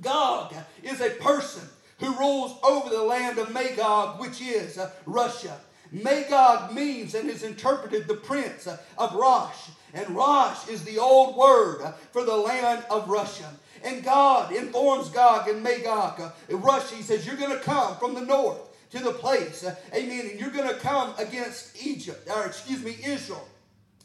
[0.00, 1.66] Gog is a person
[1.98, 5.58] who rules over the land of Magog, which is uh, Russia.
[5.90, 9.70] Magog means and is interpreted the prince uh, of Rosh.
[9.94, 13.50] And Rosh is the old word for the land of Russia.
[13.84, 18.20] And God informs Gog and Magog, Russia, he says, you're going to come from the
[18.20, 22.96] north to the place, amen, and you're going to come against Egypt, or excuse me,
[23.04, 23.46] Israel.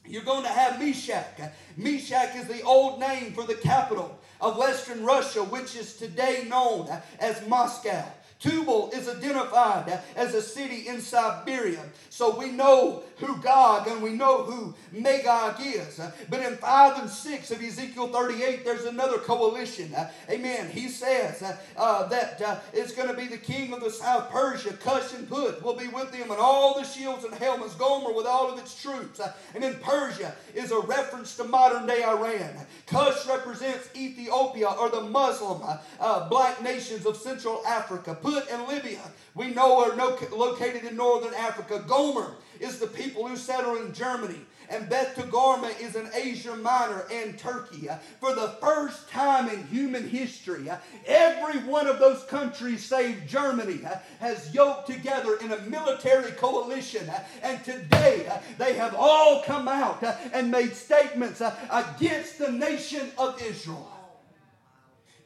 [0.06, 1.40] You're going to have Meshach.
[1.78, 6.90] Meshach is the old name for the capital of Western Russia, which is today known
[7.20, 8.04] as Moscow.
[8.44, 11.80] Tubal is identified as a city in Siberia.
[12.10, 16.00] So we know who Gog and we know who Magog is.
[16.30, 19.96] But in 5 and 6 of Ezekiel 38, there's another coalition.
[20.30, 20.70] Amen.
[20.70, 21.42] He says
[21.78, 25.28] uh, that uh, it's going to be the king of the south, Persia, Cush and
[25.30, 28.60] Put will be with them, and all the shields and helmets, Gomer with all of
[28.60, 29.22] its troops.
[29.56, 32.52] And then Persia is a reference to modern day Iran.
[32.88, 35.62] Cush represents Ethiopia or the Muslim
[36.00, 38.18] uh, black nations of Central Africa.
[38.22, 39.00] Put Put and Libya,
[39.36, 41.86] we know are no, located in northern Africa.
[41.88, 44.40] Gomer is the people who settle in Germany.
[44.70, 47.90] And Beth Togarmah is in Asia Minor and Turkey.
[48.20, 50.68] For the first time in human history,
[51.06, 53.82] every one of those countries, save Germany,
[54.20, 57.08] has yoked together in a military coalition.
[57.44, 63.92] And today, they have all come out and made statements against the nation of Israel.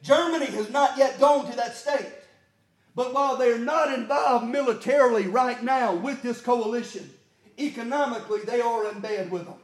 [0.02, 2.17] Germany has not yet gone to that state.
[2.98, 7.08] But while they're not involved militarily right now with this coalition,
[7.56, 9.54] economically they are in bed with them.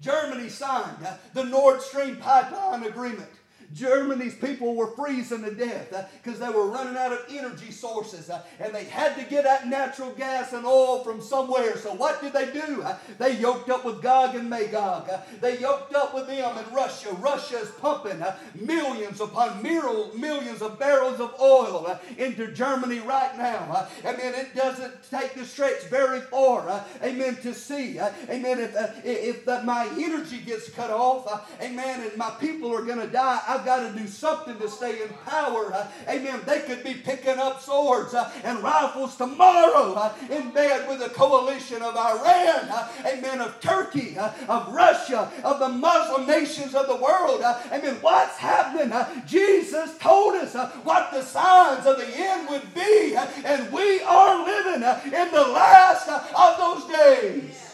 [0.00, 3.30] Germany signed the Nord Stream pipeline agreement
[3.72, 8.30] Germany's people were freezing to death uh, because they were running out of energy sources
[8.30, 11.76] uh, and they had to get that natural gas and oil from somewhere.
[11.76, 12.82] So what did they do?
[12.82, 12.96] Uh?
[13.18, 15.10] They yoked up with Gog and Magog.
[15.40, 17.10] They yoked up with them in Russia.
[17.14, 18.22] Russia is pumping
[18.54, 23.88] millions upon millions of barrels of oil into Germany right now.
[24.04, 24.34] Amen.
[24.34, 26.84] It doesn't take the stretch very far.
[27.02, 27.36] Amen.
[27.42, 28.00] To see.
[28.28, 28.58] Amen.
[28.60, 33.40] If, if my energy gets cut off, amen, and my people are going to die,
[33.60, 35.86] I've got to do something to stay in power.
[36.08, 36.40] Amen.
[36.46, 41.10] They could be picking up swords uh, and rifles tomorrow uh, in bed with a
[41.10, 46.96] coalition of Iran, uh, amen, of Turkey, of Russia, of the Muslim nations of the
[46.96, 47.42] world.
[47.42, 47.98] Amen.
[48.00, 48.94] What's happening?
[49.26, 54.82] Jesus told us what the signs of the end would be, and we are living
[54.82, 57.66] in the last of those days.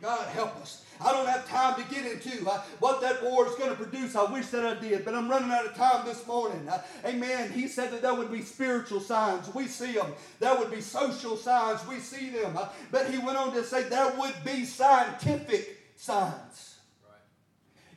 [0.00, 0.77] God help us.
[1.00, 4.16] I don't have time to get into uh, what that war is going to produce.
[4.16, 6.68] I wish that I did, but I'm running out of time this morning.
[6.68, 7.52] Uh, amen.
[7.52, 9.52] He said that there would be spiritual signs.
[9.54, 10.12] We see them.
[10.40, 11.86] There would be social signs.
[11.86, 12.56] We see them.
[12.56, 16.78] Uh, but he went on to say there would be scientific signs.
[17.04, 17.20] Right.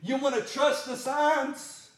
[0.02, 1.90] You want to trust the signs?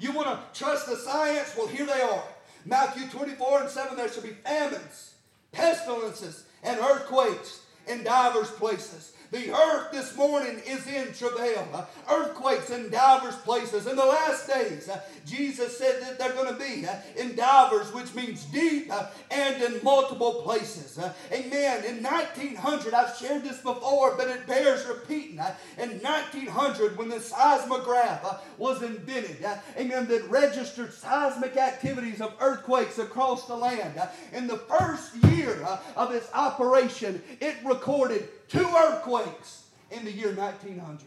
[0.00, 1.54] You want to trust the science?
[1.56, 2.24] Well, here they are.
[2.64, 5.14] Matthew 24 and 7 there shall be famines,
[5.52, 9.12] pestilences, and earthquakes in divers places.
[9.32, 11.88] The earth this morning is in travail.
[12.08, 13.86] Earthquakes in divers places.
[13.86, 14.88] In the last days,
[15.24, 16.86] Jesus said that they're going to be
[17.20, 18.92] in divers, which means deep
[19.30, 20.98] and in multiple places.
[21.32, 21.84] Amen.
[21.84, 25.40] In 1900, I've shared this before, but it bears repeating.
[25.78, 29.44] In 1900, when the seismograph was invented,
[29.76, 34.00] amen, that registered seismic activities of earthquakes across the land.
[34.32, 35.66] In the first year
[35.96, 41.06] of its operation, it recorded two earthquakes in the year 1900.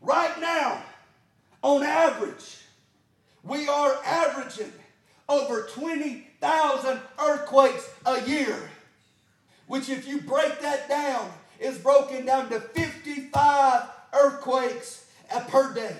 [0.00, 0.82] Right now,
[1.62, 2.58] on average,
[3.42, 4.72] we are averaging
[5.28, 8.58] over 20,000 earthquakes a year,
[9.66, 13.82] which, if you break that down, is broken down to 55
[14.14, 15.06] earthquakes
[15.48, 15.96] per day.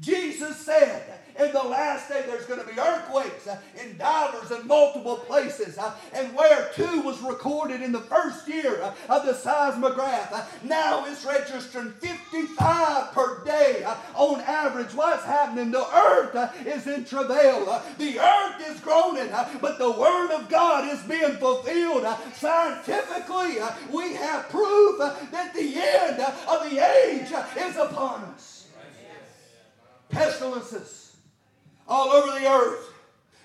[0.00, 1.02] Jesus said
[1.38, 5.78] in the last day, there's going to be earthquakes uh, in divers and multiple places.
[5.78, 10.44] Uh, and where two was recorded in the first year uh, of the seismograph, uh,
[10.64, 14.92] now it's registering 55 per day uh, on average.
[14.94, 15.70] What's happening?
[15.70, 17.82] The earth uh, is in travail.
[17.98, 19.30] The earth is groaning,
[19.60, 22.06] but the word of God is being fulfilled.
[22.34, 23.56] Scientifically,
[23.90, 28.68] we have proof that the end of the age is upon us.
[30.10, 31.01] Pestilences
[31.92, 32.90] all over the earth.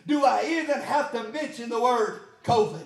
[0.07, 2.85] Do I even have to mention the word COVID?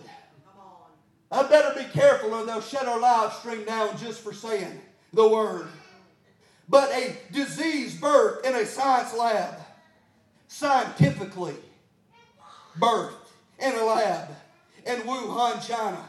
[1.31, 4.81] I better be careful or they'll shut our live stream down just for saying
[5.13, 5.67] the word.
[6.67, 9.53] But a disease birth in a science lab,
[10.47, 11.55] scientifically
[12.79, 13.13] birthed
[13.59, 14.29] in a lab
[14.85, 16.03] in Wuhan, China,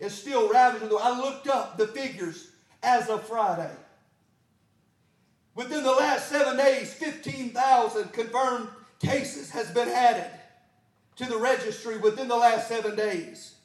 [0.00, 0.96] is still ravaging the.
[0.96, 2.50] I looked up the figures
[2.82, 3.70] as of Friday.
[5.54, 8.68] Within the last seven days, 15,000 confirmed
[9.02, 10.30] cases has been added
[11.16, 13.56] to the registry within the last seven days.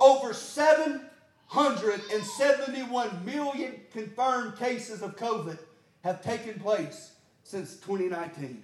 [0.00, 5.58] Over 771 million confirmed cases of COVID
[6.04, 8.62] have taken place since 2019.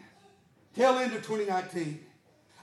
[0.77, 1.99] Tail end of 2019.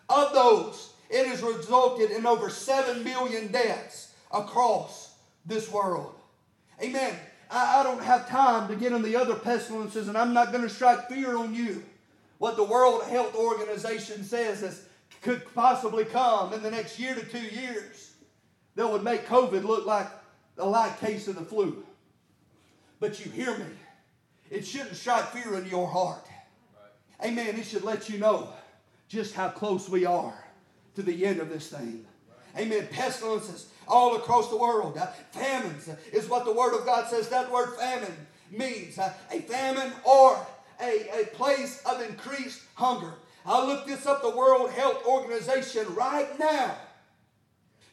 [0.09, 5.15] Of those, it has resulted in over 7 million deaths across
[5.45, 6.13] this world.
[6.81, 7.15] Amen.
[7.49, 10.63] I, I don't have time to get on the other pestilences, and I'm not going
[10.63, 11.83] to strike fear on you
[12.41, 14.83] what the World Health Organization says is,
[15.21, 18.13] could possibly come in the next year to two years
[18.73, 20.07] that would make COVID look like
[20.57, 21.83] a light case of the flu.
[22.99, 23.67] But you hear me.
[24.49, 26.25] It shouldn't strike fear in your heart.
[27.21, 27.29] Right.
[27.29, 27.59] Amen.
[27.59, 28.49] It should let you know
[29.07, 30.33] just how close we are
[30.95, 32.07] to the end of this thing.
[32.57, 32.87] Amen.
[32.91, 34.97] Pestilences all across the world.
[34.97, 37.29] Uh, famines is what the Word of God says.
[37.29, 38.15] That word famine
[38.49, 40.43] means uh, a famine or
[40.81, 43.13] a, a place of increased hunger.
[43.45, 46.75] I looked this up, the World Health Organization right now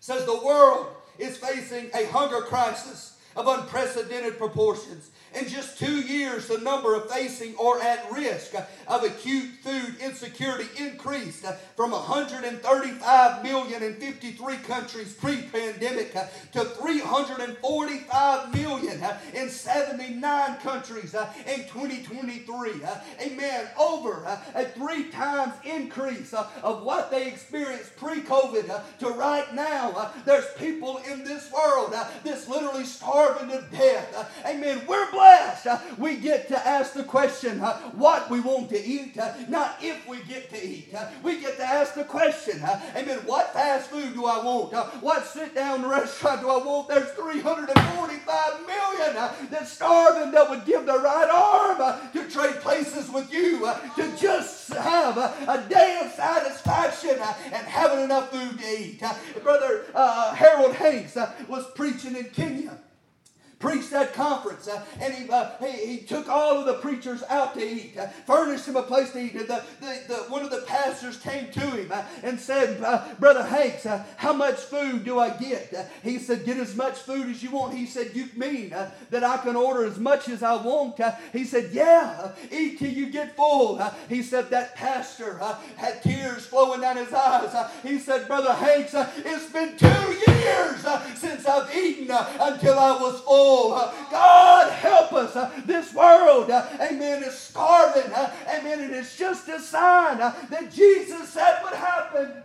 [0.01, 0.87] says the world
[1.19, 5.11] is facing a hunger crisis of unprecedented proportions.
[5.39, 8.55] In just two years, the number of facing or at risk
[8.87, 11.45] of acute food insecurity increased
[11.77, 16.15] from 135 million in 53 countries pre pandemic
[16.53, 22.83] to 345 million Uh, in 79 countries uh, in 2023.
[22.83, 23.69] Uh, amen.
[23.79, 24.25] Over
[24.55, 30.13] a three times increase of what they experienced pre COVID to right now.
[30.25, 31.93] There's people in this world
[32.25, 34.45] that's literally starving starving to death.
[34.47, 34.83] Amen.
[34.87, 35.67] We're blessed.
[35.99, 39.17] We get to ask the question what we want to eat,
[39.49, 40.95] not if we get to eat.
[41.23, 42.63] We get to ask the question,
[42.97, 44.73] amen, what fast food do I want?
[45.03, 46.89] What sit down restaurant do I want?
[46.89, 52.55] There's 345 million Uh, that's starving that would give the right arm uh, to trade
[52.61, 57.17] places with you, uh, to just have a day of satisfaction
[57.53, 59.03] and having enough food to eat.
[59.43, 61.17] Brother uh, Harold Hanks
[61.49, 62.79] was preaching in Kenya
[63.59, 67.55] preached that conference, uh, and he, uh, he, he, took all of the preachers out
[67.55, 69.35] to eat, uh, furnished them a place to eat.
[69.35, 73.15] And the, the, the, one of the pastors came to him uh, and said, uh,
[73.19, 75.91] Brother Hanks, uh, how much food do I get?
[76.03, 77.75] he said, Get as much food as you want.
[77.75, 78.71] He said, You mean
[79.11, 81.01] that I can order as much as I want?
[81.33, 83.83] he said, Yeah, eat till you get full.
[84.09, 85.41] he said, That pastor
[85.77, 87.71] had tears flowing down his eyes.
[87.83, 90.87] he said, Brother Hanks, it's been two years
[91.17, 93.48] since I've eaten until I was full.
[93.49, 95.35] Uh, God help us.
[95.37, 98.11] Uh, this world, uh, amen, is starving.
[98.13, 98.81] Amen.
[98.81, 102.43] And it's just a sign that Jesus said would happen.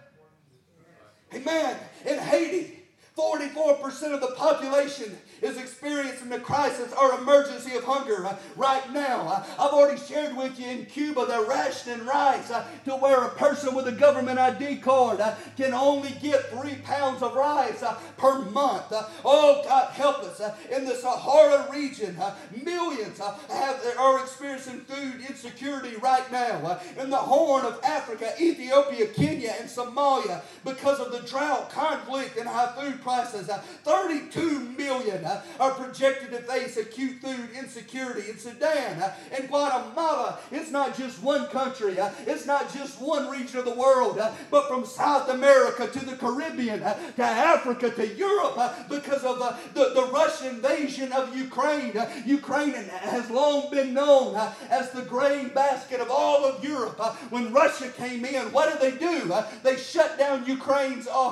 [1.33, 1.77] Amen.
[2.05, 2.79] In Haiti,
[3.17, 9.27] 44% of the population is experiencing the crisis or emergency of hunger uh, right now.
[9.27, 13.29] Uh, I've already shared with you in Cuba they're rationing rice uh, to where a
[13.31, 17.95] person with a government ID card uh, can only get three pounds of rice uh,
[18.17, 18.91] per month.
[18.91, 20.41] Uh, oh, God help us.
[20.71, 22.17] in the Sahara region,
[22.63, 26.79] millions have, are experiencing food insecurity right now.
[26.97, 32.47] in the Horn of Africa, Ethiopia, Kenya, and Somalia, because of the drought, conflict, and
[32.47, 33.49] high food prices,
[33.83, 35.23] 32 million
[35.59, 38.29] are projected to face acute food insecurity.
[38.29, 43.65] In Sudan and Guatemala, it's not just one country, it's not just one region of
[43.65, 44.19] the world,
[44.49, 48.59] but from South America to the Caribbean to Africa to Europe
[48.89, 51.93] because of the, the, the Russian invasion of Ukraine.
[52.25, 56.97] Ukraine has long been known uh, as the grain basket of all of Europe.
[56.99, 59.33] Uh, when Russia came in, what did they do?
[59.63, 61.31] They shut down Ukraine's uh,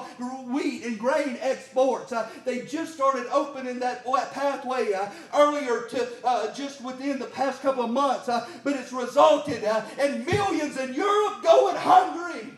[0.53, 2.13] wheat and grain exports.
[2.45, 7.61] They just started opening that that pathway uh, earlier to uh, just within the past
[7.61, 12.49] couple of months, uh, but it's resulted uh, in millions in Europe going hungry.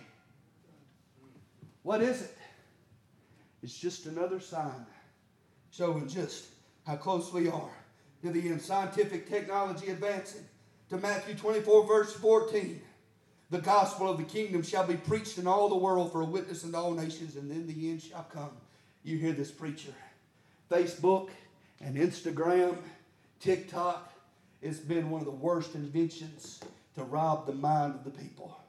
[1.84, 2.38] What is it?
[3.62, 4.86] It's just another sign
[5.72, 6.46] showing just
[6.86, 7.70] how close we are
[8.22, 8.62] to the end.
[8.62, 10.44] Scientific technology advancing.
[10.90, 12.82] To Matthew 24, verse 14.
[13.50, 16.64] The gospel of the kingdom shall be preached in all the world for a witness
[16.64, 18.52] unto all nations, and then the end shall come.
[19.04, 19.94] You hear this preacher.
[20.74, 21.30] Facebook
[21.82, 22.76] and Instagram,
[23.40, 24.12] TikTok,
[24.60, 26.62] it's been one of the worst inventions
[26.96, 28.60] to rob the mind of the people.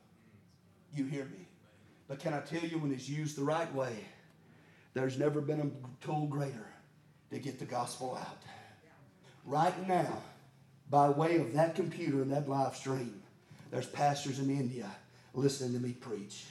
[0.95, 1.47] You hear me?
[2.07, 3.97] But can I tell you, when it's used the right way,
[4.93, 6.67] there's never been a tool greater
[7.31, 8.43] to get the gospel out.
[9.47, 10.23] Right now,
[10.91, 13.23] by way of that computer and that live stream,
[13.71, 14.91] there's pastors in India
[15.33, 16.45] listening to me preach.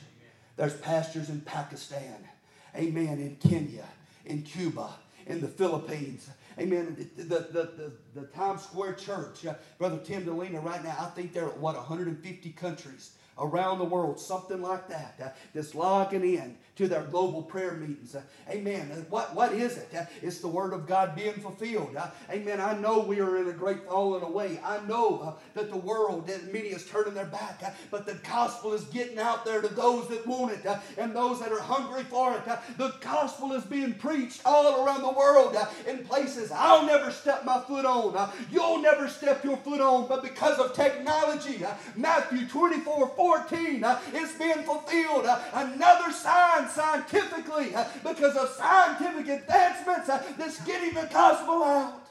[0.55, 2.27] There's pastors in Pakistan,
[2.75, 3.85] amen, in Kenya,
[4.25, 4.89] in Cuba,
[5.27, 6.29] in the Philippines.
[6.59, 7.09] Amen.
[7.17, 11.33] The, the, the, the, Times Square Church, uh, Brother Tim Dilena, right now, I think
[11.33, 16.57] they're at what, 150 countries around the world, something like that, uh, that's logging in
[16.75, 18.15] to their global prayer meetings.
[18.15, 18.91] Uh, amen.
[18.91, 19.89] Uh, what, what is it?
[19.95, 21.95] Uh, it's the Word of God being fulfilled.
[21.95, 22.59] Uh, amen.
[22.59, 24.59] I know we are in a great falling away.
[24.63, 28.73] I know uh, that the world, that many is turning their back, but the gospel
[28.73, 30.65] is getting out there to those that want it
[30.97, 32.43] and those that are hungry for it.
[32.77, 35.55] the gospel is being preached all around the world
[35.87, 38.31] in places I'll never step my foot on.
[38.51, 41.63] you'll never step your foot on, but because of technology,
[41.95, 45.25] Matthew 24 14 is being fulfilled.
[45.53, 52.05] another sign scientifically uh, because of scientific advancements uh, that's getting the gospel out.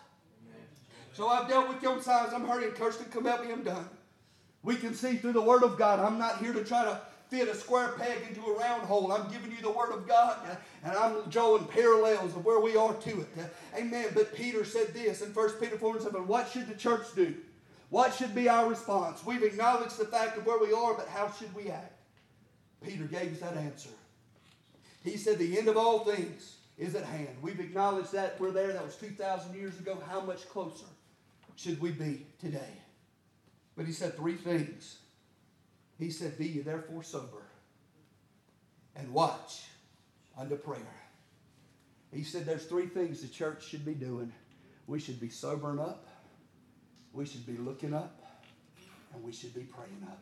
[1.12, 2.32] So I've dealt with your signs.
[2.32, 2.72] I'm hurrying.
[2.72, 3.52] Kirsten, come help me.
[3.52, 3.90] I'm done.
[4.62, 6.00] We can see through the Word of God.
[6.00, 6.98] I'm not here to try to
[7.28, 9.12] fit a square peg into a round hole.
[9.12, 12.74] I'm giving you the Word of God, uh, and I'm drawing parallels of where we
[12.74, 13.28] are to it.
[13.76, 14.06] Amen.
[14.14, 17.34] But Peter said this in 1 Peter 4 and 7 What should the church do?
[17.92, 19.22] What should be our response?
[19.22, 21.92] We've acknowledged the fact of where we are, but how should we act?
[22.82, 23.90] Peter gave us that answer.
[25.04, 27.36] He said, The end of all things is at hand.
[27.42, 28.40] We've acknowledged that.
[28.40, 28.72] We're there.
[28.72, 29.98] That was 2,000 years ago.
[30.08, 30.86] How much closer
[31.56, 32.72] should we be today?
[33.76, 34.96] But he said three things.
[35.98, 37.42] He said, Be ye therefore sober
[38.96, 39.64] and watch
[40.38, 40.96] unto prayer.
[42.10, 44.32] He said there's three things the church should be doing.
[44.86, 46.06] We should be sobering up,
[47.12, 48.18] we should be looking up,
[49.14, 50.18] and we should be praying up.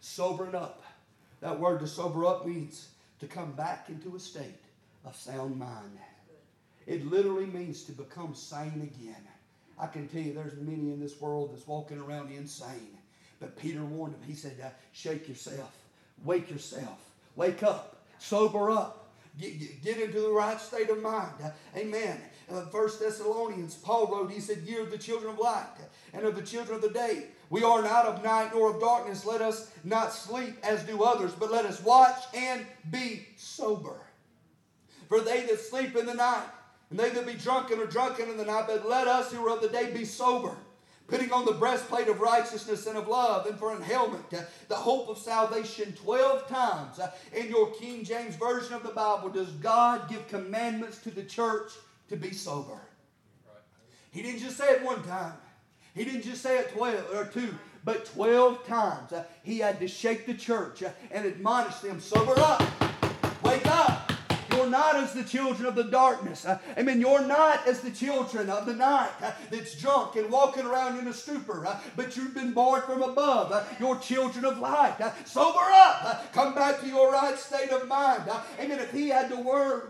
[0.00, 0.82] Sobering up.
[1.40, 2.88] That word to sober up means
[3.20, 4.60] to come back into a state
[5.04, 5.98] of sound mind.
[6.86, 9.26] It literally means to become sane again.
[9.78, 12.96] I can tell you there's many in this world that's walking around insane.
[13.40, 14.22] But Peter warned him.
[14.26, 14.54] He said,
[14.92, 15.76] Shake yourself,
[16.24, 16.98] wake yourself,
[17.34, 21.34] wake up, sober up, get, get, into the right state of mind.
[21.76, 22.18] Amen.
[22.70, 25.66] First Thessalonians, Paul wrote, he said, Ye are the children of light
[26.12, 27.24] and of the children of the day.
[27.50, 29.24] We are not of night nor of darkness.
[29.24, 34.00] Let us not sleep as do others, but let us watch and be sober.
[35.08, 36.46] For they that sleep in the night,
[36.90, 39.56] and they that be drunken are drunken in the night, but let us who are
[39.56, 40.56] of the day be sober,
[41.08, 44.74] putting on the breastplate of righteousness and of love, and for an helmet, uh, the
[44.74, 45.92] hope of salvation.
[45.94, 50.98] Twelve times uh, in your King James Version of the Bible does God give commandments
[50.98, 51.72] to the church
[52.08, 52.80] to be sober.
[54.10, 55.34] He didn't just say it one time.
[55.94, 57.54] He didn't just say it 12 or two,
[57.84, 59.12] but 12 times.
[59.12, 62.62] Uh, he had to shake the church uh, and admonish them sober up,
[63.42, 64.05] wake up.
[64.56, 66.46] You're not as the children of the darkness.
[66.46, 66.98] Uh, amen.
[66.98, 71.06] You're not as the children of the night uh, that's drunk and walking around in
[71.08, 73.52] a stupor, uh, but you've been born from above.
[73.52, 74.98] Uh, You're children of light.
[74.98, 76.00] Uh, sober up.
[76.04, 78.22] Uh, come back to your right state of mind.
[78.58, 78.78] amen.
[78.78, 79.36] If he had to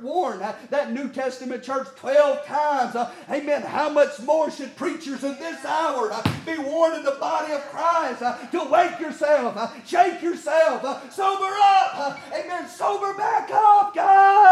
[0.02, 0.40] warn
[0.70, 2.96] that New Testament church 12 times,
[3.30, 6.10] amen, how much more should preachers in this hour
[6.44, 12.18] be warning the body of Christ to wake yourself, shake yourself, sober up.
[12.32, 12.68] amen.
[12.68, 13.94] Sober back up,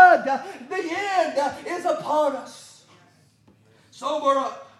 [0.05, 0.44] God.
[0.68, 2.84] The end is upon us.
[3.90, 4.70] Sober up.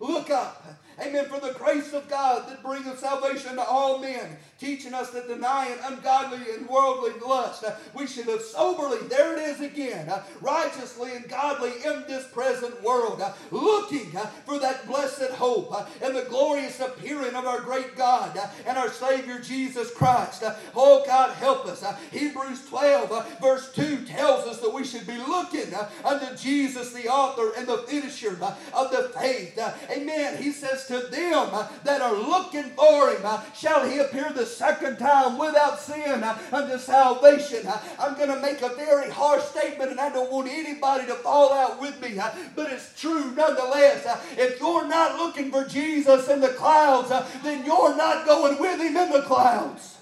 [0.00, 0.64] Uh, look up.
[1.00, 1.26] Amen.
[1.26, 5.78] For the grace of God that bringeth salvation to all men teaching us that denying
[5.84, 11.70] ungodly and worldly lust, we should live soberly, there it is again, righteously and godly
[11.84, 14.10] in this present world, looking
[14.44, 15.72] for that blessed hope
[16.02, 20.42] and the glorious appearing of our great God and our Savior Jesus Christ.
[20.74, 21.84] oh, God, help us.
[22.10, 25.72] Hebrews 12, verse 2 tells us that we should be looking
[26.04, 28.36] unto Jesus, the author and the finisher
[28.74, 29.58] of the faith.
[29.90, 30.42] amen.
[30.42, 34.46] He says, To them uh, that are looking for him, uh, shall he appear the
[34.46, 37.68] second time without sin uh, unto salvation.
[37.98, 41.52] I'm going to make a very harsh statement, and I don't want anybody to fall
[41.52, 42.18] out with me,
[42.56, 44.06] but it's true nonetheless.
[44.38, 47.10] If you're not looking for Jesus in the clouds,
[47.42, 49.97] then you're not going with him in the clouds.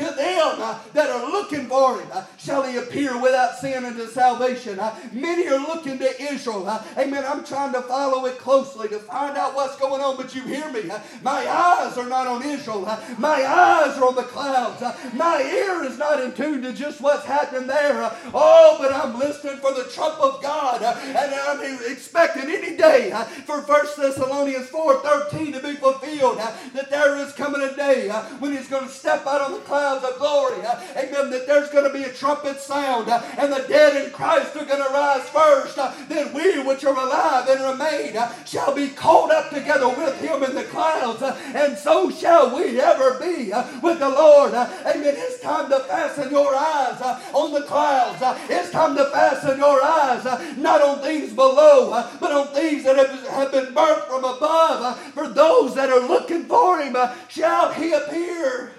[0.00, 4.06] To them uh, that are looking for him uh, shall he appear without sin unto
[4.06, 4.80] salvation.
[4.80, 6.66] Uh, many are looking to Israel.
[6.66, 7.22] Uh, amen.
[7.28, 10.72] I'm trying to follow it closely to find out what's going on, but you hear
[10.72, 10.88] me.
[10.88, 12.86] Uh, my eyes are not on Israel.
[12.86, 14.82] Uh, my eyes are on the clouds.
[15.12, 18.10] my ear is not in tune to just what's happening there.
[18.32, 20.82] oh, but I'm listening for the trump of God.
[20.82, 23.10] and I'm expecting any day
[23.44, 25.99] for 1 Thessalonians 4 13 to be fulfilled.
[26.18, 28.08] That there is coming a day
[28.38, 30.60] when he's going to step out on the clouds of glory.
[30.96, 31.30] Amen.
[31.30, 34.82] That there's going to be a trumpet sound and the dead in Christ are going
[34.82, 35.76] to rise first.
[36.08, 40.54] Then we which are alive and remain shall be caught up together with him in
[40.54, 41.22] the clouds.
[41.22, 43.52] And so shall we ever be
[43.82, 44.54] with the Lord.
[44.54, 45.14] Amen.
[45.16, 47.00] It's time to fasten your eyes
[47.32, 48.18] on the clouds.
[48.50, 50.24] It's time to fasten your eyes
[50.56, 54.98] not on things below, but on things that have been burnt from above.
[55.12, 58.72] For those that are looking for him, uh, shall he appear?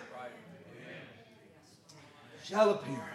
[2.43, 3.10] Shall appear.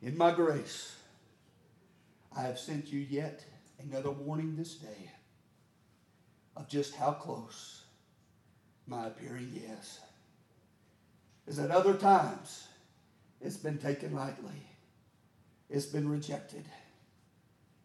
[0.00, 0.94] In my grace,
[2.36, 3.44] I have sent you yet
[3.80, 5.10] another warning this day
[6.56, 7.82] of just how close
[8.86, 10.00] my appearing is.
[11.48, 12.68] Is that other times
[13.40, 14.62] it's been taken lightly,
[15.68, 16.64] it's been rejected.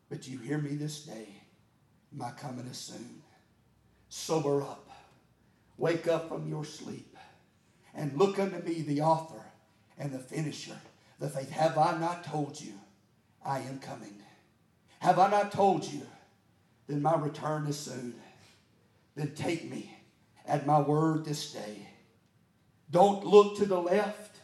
[0.09, 1.28] But you hear me this day,
[2.11, 3.24] my coming is soon.
[4.09, 4.91] Sober up,
[5.78, 7.18] wake up from your sleep,
[7.95, 9.41] and look unto me, the author
[9.97, 10.78] and the finisher.
[11.24, 12.74] The faith, have I not told you,
[13.45, 14.21] I am coming.
[14.99, 16.01] Have I not told you?
[16.86, 18.15] Then my return is soon.
[19.15, 19.97] Then take me
[20.45, 21.88] at my word this day.
[22.91, 24.41] Don't look to the left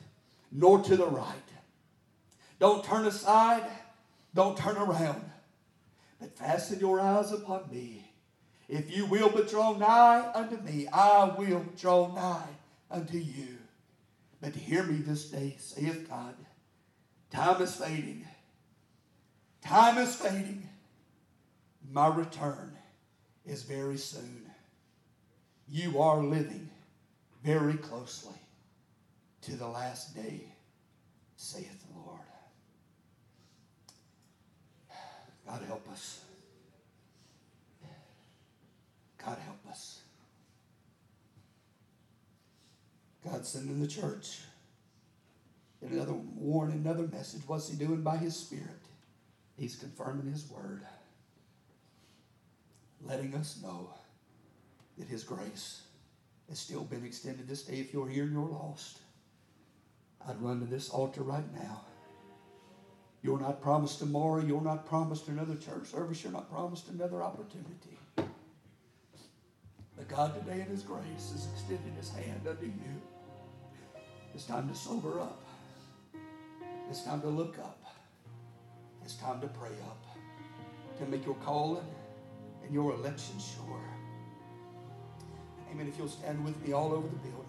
[0.53, 1.49] nor to the right.
[2.59, 3.69] Don't turn aside.
[4.34, 5.30] Don't turn around.
[6.21, 8.09] But fasten your eyes upon me.
[8.69, 12.55] If you will but draw nigh unto me, I will draw nigh
[12.89, 13.57] unto you.
[14.39, 16.36] But hear me this day, saith God.
[17.32, 18.25] Time is fading.
[19.63, 20.67] Time is fading.
[21.91, 22.75] My return
[23.45, 24.45] is very soon.
[25.71, 26.69] you are living
[27.43, 28.34] very closely
[29.41, 30.41] to the last day,
[31.36, 32.19] saith the Lord.
[35.47, 36.21] God help us.
[39.23, 40.01] God help us.
[43.23, 44.39] God sending the church.
[45.82, 46.39] In another mm-hmm.
[46.41, 47.41] warning, another message.
[47.47, 48.80] What's he doing by his spirit?
[49.57, 50.82] He's confirming his word.
[53.01, 53.89] Letting us know
[54.97, 55.82] that his grace
[56.49, 57.75] has still been extended this day.
[57.75, 58.99] If you're here and you're lost,
[60.27, 61.82] I'd run to this altar right now.
[63.21, 64.43] You're not promised tomorrow.
[64.43, 66.23] You're not promised another church service.
[66.23, 67.97] You're not promised another opportunity.
[68.15, 73.01] But God today in His grace is extending His hand unto you.
[74.34, 75.43] It's time to sober up.
[76.90, 77.80] It's time to look up.
[79.04, 80.04] It's time to pray up.
[80.98, 81.86] To make your calling
[82.64, 83.82] and your election sure.
[85.72, 85.88] Amen.
[85.88, 87.46] If you'll stand with me all over the building.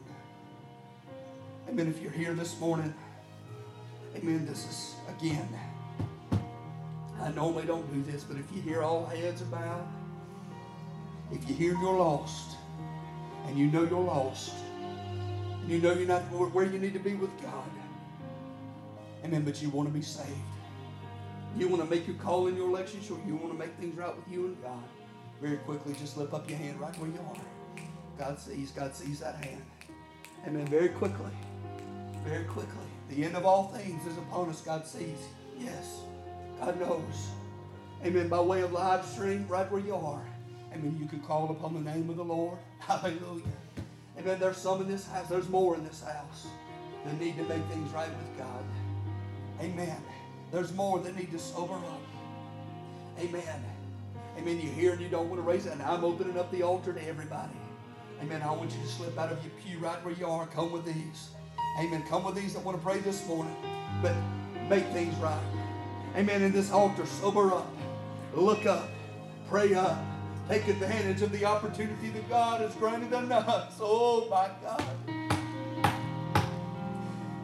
[1.69, 1.89] Amen.
[1.89, 2.93] If you're here this morning,
[4.15, 4.45] amen.
[4.47, 5.49] This is, again,
[7.21, 9.89] I normally don't do this, but if you hear all heads bowed,
[11.33, 12.57] if you hear you're lost,
[13.47, 14.53] and you know you're lost,
[15.63, 16.23] and you know you're not
[16.53, 17.71] where you need to be with God,
[19.25, 20.29] amen, but you want to be saved.
[21.57, 23.19] You want to make your call in your election sure.
[23.27, 24.83] You want to make things right with you and God.
[25.41, 27.85] Very quickly, just lift up your hand right where you are.
[28.19, 28.71] God sees.
[28.71, 29.63] God sees that hand.
[30.47, 30.67] Amen.
[30.67, 31.31] Very quickly
[32.25, 32.87] very quickly.
[33.09, 35.19] The end of all things is upon us, God sees.
[35.59, 36.01] Yes,
[36.61, 37.31] God knows.
[38.05, 38.29] Amen.
[38.29, 40.25] By way of live stream, right where you are.
[40.73, 40.97] Amen.
[41.01, 42.59] You can call upon the name of the Lord.
[42.79, 43.43] Hallelujah.
[44.19, 44.39] Amen.
[44.39, 45.29] There's some in this house.
[45.29, 46.47] There's more in this house
[47.05, 48.65] that need to make things right with God.
[49.61, 50.03] Amen.
[50.53, 52.01] There's more that need to sober up.
[53.19, 53.65] Amen.
[54.39, 54.61] Amen.
[54.61, 55.73] You hear and you don't want to raise it.
[55.73, 57.53] And I'm opening up the altar to everybody.
[58.23, 58.43] Amen.
[58.43, 60.47] I want you to slip out of your pew right where you are.
[60.47, 61.31] Come with these.
[61.79, 62.03] Amen.
[62.09, 63.55] Come with these that want to pray this morning,
[64.03, 64.15] but
[64.69, 65.41] make things right.
[66.17, 66.43] Amen.
[66.43, 67.73] In this altar, sober up,
[68.35, 68.89] look up,
[69.49, 70.03] pray up,
[70.49, 73.75] take advantage of the opportunity that God has granted unto us.
[73.81, 75.20] Oh my God.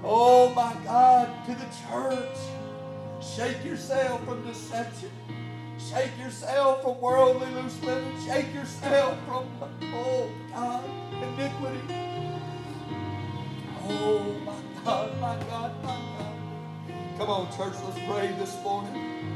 [0.08, 2.38] Oh my God, to the church.
[3.20, 5.10] Shake yourself from deception.
[5.78, 8.14] Shake yourself from worldly loose living.
[8.24, 9.46] Shake yourself from,
[9.82, 11.80] oh God, iniquity.
[13.88, 17.18] Oh, my God, my God, my God.
[17.18, 19.35] Come on, church, let's pray this morning.